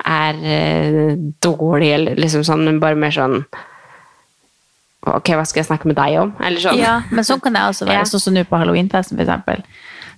[0.04, 1.14] er eh,
[1.44, 3.42] dårlig, eller liksom sånn, men bare mer sånn
[5.08, 6.32] Ok, hva skal jeg snakke med deg om?
[6.44, 6.76] Eller sånn.
[6.76, 8.02] Ja, men sånn kan jeg også være.
[8.02, 8.08] Ja.
[8.08, 9.62] Sånn som nå på halloweenfesten, eksempel.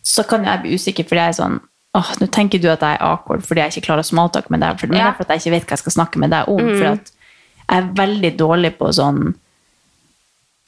[0.02, 1.60] Så kan jeg bli usikker fordi jeg er sånn
[1.94, 4.62] Åh, nå tenker du at jeg er awkward fordi jeg ikke klarer å smalltalke med
[4.64, 4.78] deg.
[4.80, 5.10] For, Ja.
[5.12, 6.62] for at jeg ikke vet hva jeg skal snakke med deg om.
[6.64, 6.78] Mm.
[6.78, 9.34] For at jeg er veldig dårlig på sånn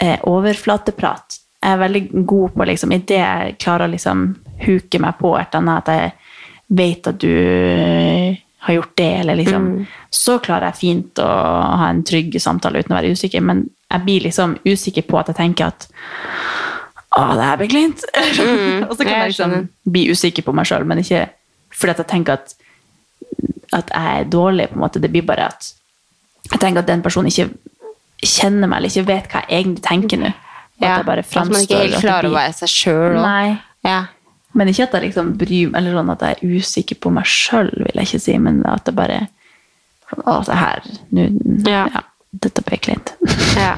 [0.03, 1.41] eh, overflateprat.
[1.65, 4.25] Jeg er veldig god på liksom, idet jeg klarer å liksom
[4.67, 6.13] huke meg på et eller annet, at jeg
[6.77, 9.87] vet at du eh, har gjort det, eller liksom Mm.
[10.15, 14.05] Så klarer jeg fint å ha en trygg samtale uten å være usikker, men jeg
[14.05, 15.89] blir liksom usikker på at jeg tenker at
[17.19, 18.05] å, det her blir kleint.
[18.89, 19.11] og så kan Mm.
[19.11, 21.27] jeg jeg liksom bli usikker på meg sjøl, men ikke
[21.75, 22.55] fordi at jeg tenker at
[23.73, 25.01] at jeg er dårlig, på en måte.
[25.01, 25.73] Det blir bare at
[26.53, 27.51] jeg tenker at den personen ikke
[28.31, 30.33] kjenner meg, eller ikke vet hva jeg egentlig tenker nå.
[30.83, 33.19] Ja, at at man ikke er helt klar over å være seg sjøl.
[33.87, 34.01] Ja.
[34.55, 37.29] Men ikke at jeg liksom bryr meg, eller sånn at jeg er usikker på meg
[37.31, 39.21] sjøl, vil jeg ikke si, men at det bare
[40.11, 40.85] sånn, Å, det her
[41.17, 41.29] nå
[41.71, 41.87] ja.
[42.45, 43.15] Dette ble kleint.
[43.59, 43.77] ja.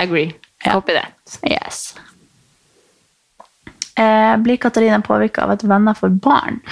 [0.00, 0.32] Agree.
[0.64, 1.04] Copy det.
[1.44, 1.92] Yes.
[4.00, 6.62] Eh, blir Katarina påvirka av at venner får barn?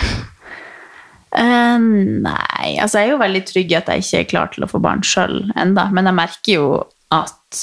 [1.32, 4.66] Eh, nei, altså jeg er jo veldig trygg i at jeg ikke er klar til
[4.66, 6.66] å få barn sjøl enda, men jeg merker jo
[7.12, 7.62] at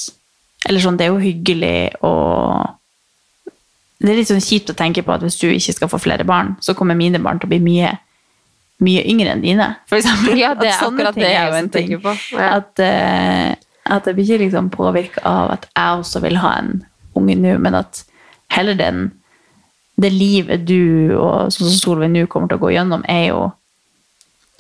[0.68, 2.14] Eller sånn, det er jo hyggelig å
[4.02, 6.26] Det er litt sånn kjipt å tenke på at hvis du ikke skal få flere
[6.26, 7.94] barn, så kommer mine barn til å bli mye
[8.80, 10.38] mye yngre enn dine, for eksempel.
[10.40, 11.90] Ja, det er At sånne akkurat ting det er jeg jo en ting.
[12.00, 12.14] på.
[12.32, 12.50] Ja.
[12.62, 16.70] At, uh, at jeg blir ikke liksom påvirka av at jeg også vil ha en
[17.20, 18.06] unge nå, men at
[18.56, 19.10] heller den
[20.00, 23.42] det livet du og sånn som Solveig nå kommer til å gå gjennom, er jo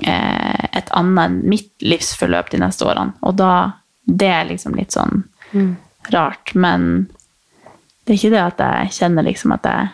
[0.07, 3.13] et annet enn mitt livsforløp de neste årene.
[3.23, 3.71] Og da
[4.09, 5.25] Det er liksom litt sånn
[6.11, 6.55] rart.
[6.55, 7.07] Men
[8.05, 9.89] det er ikke det at jeg kjenner liksom at jeg,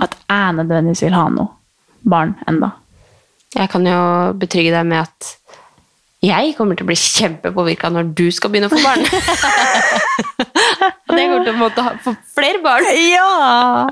[0.00, 1.50] at jeg nødvendigvis vil ha noe
[2.08, 2.70] barn enda.
[3.54, 3.98] Jeg kan jo
[4.40, 5.36] betrygge deg med at
[6.24, 9.04] jeg kommer til å bli kjempepåvirka når du skal begynne å få barn.
[11.04, 12.86] Og det kommer til å måtte få flere barn.
[12.96, 13.86] Ja!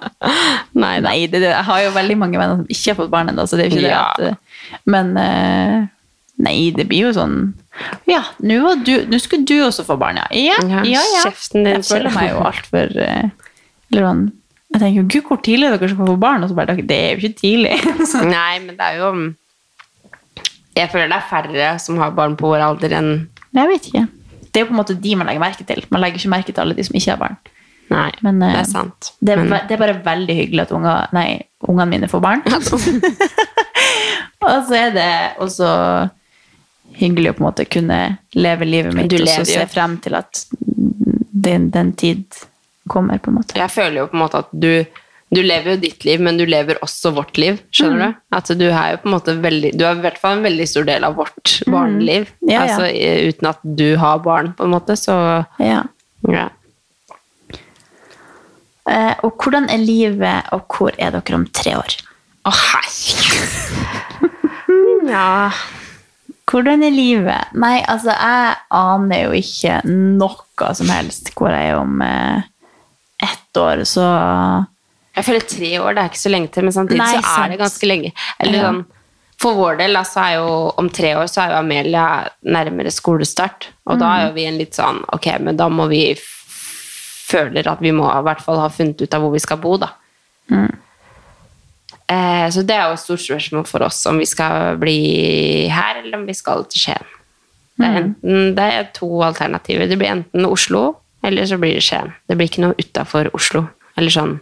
[0.73, 3.29] Nei, Nei, det, det, jeg har jo veldig mange venner som ikke har fått barn
[3.33, 4.07] ennå, så det er jo ikke Ja.
[4.19, 4.52] det at
[4.85, 5.83] Men eh,
[6.43, 7.37] Nei, det blir jo sånn
[8.11, 8.75] Ja, nå
[9.21, 10.27] skulle du også få barn, ja.
[10.33, 10.57] Ja,
[10.89, 11.27] Ja, ja.
[11.29, 13.29] Jeg føler meg jo altfor uh,
[13.93, 14.25] Eller sånn
[14.73, 16.45] Jeg tenker jo, gud, hvor tidlig dere skal få barn?
[16.47, 17.77] Og så bare, det er jo ikke tidlig.
[18.33, 19.13] Nei, men det er jo
[20.79, 23.13] Jeg føler det er færre som har barn på vår alder enn
[23.53, 24.07] Jeg vet ikke.
[24.53, 25.85] Det er jo på en måte de man legger merke til.
[25.93, 27.37] Man legger ikke merke til alle de som ikke har barn.
[27.93, 29.11] Nei, Men, eh, det er sant.
[29.21, 31.27] Det er, Men- det er bare veldig hyggelig at nei,
[31.69, 32.41] ungene mine får barn.
[34.43, 35.11] og så er det
[35.43, 35.69] også
[36.99, 38.01] hyggelig å på en måte kunne
[38.37, 40.43] leve livet mitt og så se frem til at
[41.33, 42.25] den, den tid
[42.91, 43.57] kommer, på en måte.
[43.57, 44.85] Jeg føler jo på en måte at du
[45.33, 47.57] du lever jo ditt liv, men du lever også vårt liv.
[47.73, 48.13] Skjønner Mm.
[48.13, 48.37] du?
[48.37, 50.67] At du er jo på en måte veldig Du er i hvert fall en veldig
[50.69, 52.27] stor del av vårt barneliv.
[52.43, 52.51] Mm.
[52.51, 52.77] Ja, ja.
[52.77, 55.85] Altså, uten at du har barn, på en måte, så Ja.
[56.29, 56.51] ja.
[58.91, 61.97] Eh, og hvordan er livet, og hvor er dere om tre år?
[62.43, 63.51] Å, herregud.
[65.15, 65.51] ja.
[66.53, 67.53] Hvordan er livet?
[67.57, 72.43] Nei, altså, jeg aner jo ikke noe som helst hvor jeg er om eh,
[73.23, 74.05] ett år, så
[75.17, 77.29] Jeg føler tre år, det er ikke så lenge til, men samtidig Nei, så er
[77.29, 77.53] sant.
[77.55, 78.11] det ganske lenge.
[78.43, 78.83] Eller sånn,
[79.43, 80.51] for vår del, altså, så er jo
[80.83, 82.05] om tre år så er jo Amelia
[82.47, 83.71] nærmere skolestart.
[83.87, 84.13] Og da Mm.
[84.19, 86.15] er jo vi en litt sånn Ok, men da må vi
[87.33, 89.77] føler at vi må i hvert fall ha funnet ut av hvor vi skal bo,
[89.81, 89.89] da.
[90.53, 90.69] Mm.
[92.13, 94.97] Eh, så det er jo et stort spørsmål for oss om vi skal bli
[95.73, 97.11] her, eller om vi skal til Skien.
[97.79, 98.03] Det er, Mm.
[98.03, 99.89] enten, det er to alternativer.
[99.89, 102.13] Det blir enten Oslo, eller så blir det Skien.
[102.29, 103.67] Det blir ikke noe utafor Oslo.
[103.97, 104.41] Eller sånn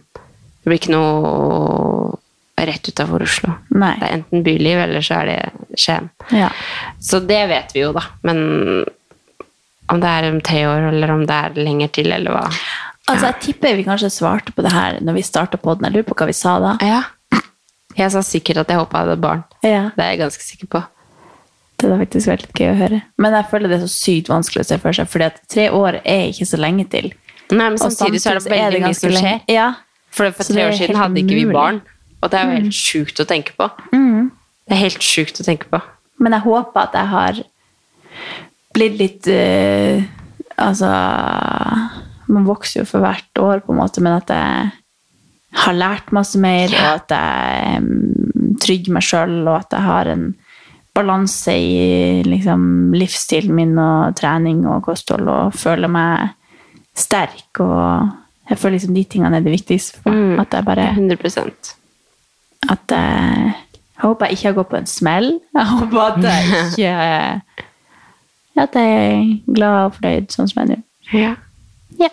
[0.63, 2.17] Det blir ikke noe
[2.61, 3.55] rett utafor Oslo.
[3.73, 3.95] Nei.
[3.97, 6.09] Det er enten byliv, eller så er det Skien.
[6.31, 6.49] ja.
[7.01, 8.03] Så det vet vi jo, da.
[8.23, 8.85] Men
[9.89, 12.43] om det er om tre år, eller om det er lenger til, eller hva.
[13.09, 15.87] Altså, jeg tipper vi kanskje svarte på det her når vi starta podden.
[15.89, 16.75] Jeg lurer på hva vi sa da.
[16.85, 17.01] Ja.
[17.97, 19.43] Jeg sa sikkert at jeg håpa jeg hadde barn.
[19.63, 19.89] Ja.
[19.95, 20.81] Det er jeg ganske sikker på.
[21.81, 22.99] Det hadde faktisk vært litt gøy å høre.
[23.17, 25.69] Men jeg føler det er så sykt vanskelig å se for seg, fordi at tre
[25.73, 27.09] år er ikke så lenge til.
[27.51, 29.41] Nei, men samtidig så er det veldig mye som skjer.
[29.51, 29.69] Ja.
[30.11, 31.81] For for tre år siden hadde ikke vi barn.
[32.21, 32.61] Og det er jo Mm.
[32.63, 33.69] helt sjukt å tenke på.
[33.91, 34.31] Mm.
[34.67, 35.81] Det er helt sjukt å tenke på.
[36.19, 37.43] Men jeg håper at jeg har
[38.73, 40.03] blitt litt eh,
[40.61, 40.85] Altså
[42.27, 44.71] Man vokser jo for hvert år, på en måte, men at jeg
[45.51, 49.85] har lært masse mer, og at jeg er mm, trygg meg sjøl, og at jeg
[49.87, 50.29] har en
[50.95, 56.31] balanse i liksom, livsstilen min og trening og kosthold, og føler meg
[56.97, 57.61] sterk.
[57.63, 58.09] Og
[58.51, 60.41] jeg føler liksom de tingene er det viktigste for meg.
[60.45, 61.77] At jeg bare 100
[62.69, 63.53] at jeg,
[63.95, 65.29] jeg håper jeg ikke har gått på en smell.
[65.55, 66.91] Jeg håper at jeg ikke
[68.61, 70.83] At jeg er glad og fornøyd sånn som jeg er nå.
[71.17, 71.31] Ja.
[71.99, 72.11] Ja.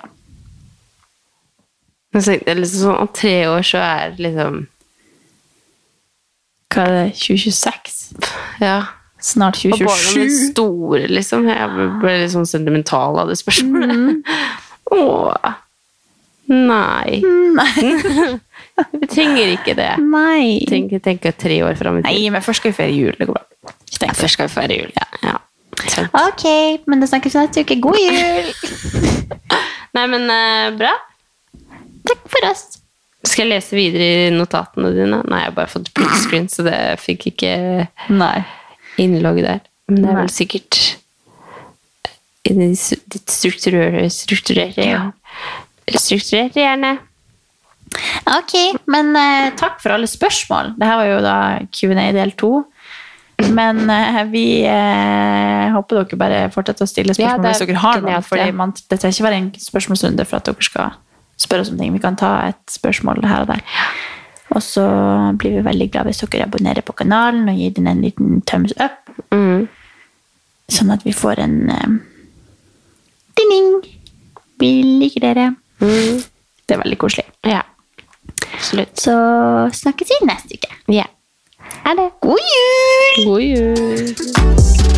[2.15, 4.63] Men så, det er liksom sånn, om tre år så er det liksom
[6.73, 7.05] Hva er det?
[7.21, 7.99] 2026?
[8.63, 8.79] Ja.
[9.19, 11.49] Snart Og barna mine store, liksom.
[11.51, 13.97] Jeg ble litt sånn sentimental av det spørsmålet.
[13.99, 14.21] Mm.
[14.99, 15.57] Åh.
[16.49, 17.19] Nei.
[19.01, 19.91] Vi trenger ikke det.
[20.01, 20.65] Nei.
[20.71, 22.09] Tenk, tenk tre år fram i tid.
[22.09, 23.17] Nei, men først skal vi feire jul.
[23.19, 23.75] Det går bra.
[23.99, 24.11] Det.
[24.15, 24.93] Først skal vi feire jul.
[24.95, 25.09] Ja.
[25.27, 25.37] ja.
[26.15, 26.45] Ok,
[26.87, 27.81] men det snakkes neste uke.
[27.83, 28.53] God jul!
[29.99, 30.95] Nei, men uh, bra.
[32.09, 32.67] Takk for oss.
[33.27, 35.21] Skal jeg lese videre i notatene dine?
[35.27, 37.53] Nei, jeg har bare fått print screen, så det fikk ikke
[38.15, 38.37] Nei.
[39.03, 39.61] innlogg der.
[39.91, 40.79] Men det er vel sikkert
[42.49, 44.89] i ditt strukturerte Strukturerte
[45.99, 46.99] Strukturerte hjerne.
[48.29, 48.55] Ok,
[48.93, 50.75] men eh, takk for alle spørsmål.
[50.77, 51.37] Dette var jo da
[51.73, 52.53] Q&A del to.
[53.55, 58.01] Men eh, vi eh, håper dere bare fortsetter å stille spørsmål er hvis dere har
[58.01, 58.09] noen.
[58.11, 58.57] genialt, Fordi ja.
[58.61, 60.97] man, det trenger ikke være en spørsmålsrunde for at dere skal
[61.39, 61.95] spørre oss om ting.
[61.95, 63.65] Vi kan ta et spørsmål her og der.
[64.57, 64.85] Og så
[65.39, 68.73] blir vi veldig glad hvis dere abonnerer på kanalen og gir den en liten thumbs
[68.81, 69.11] up.
[69.35, 69.69] Mm.
[70.73, 71.99] Sånn at vi får en eh,
[73.39, 73.71] ding-ding.
[74.59, 74.73] Vi
[75.05, 75.51] liker dere.
[75.81, 76.25] Mm.
[76.69, 77.29] Det er veldig koselig.
[77.47, 77.63] Ja.
[78.49, 78.97] Absolutt.
[79.01, 79.15] Så
[79.85, 80.73] snakkes vi neste uke.
[80.93, 81.07] Ja.
[81.85, 82.11] Ha det.
[82.21, 83.25] God jul!
[83.25, 84.98] God jul!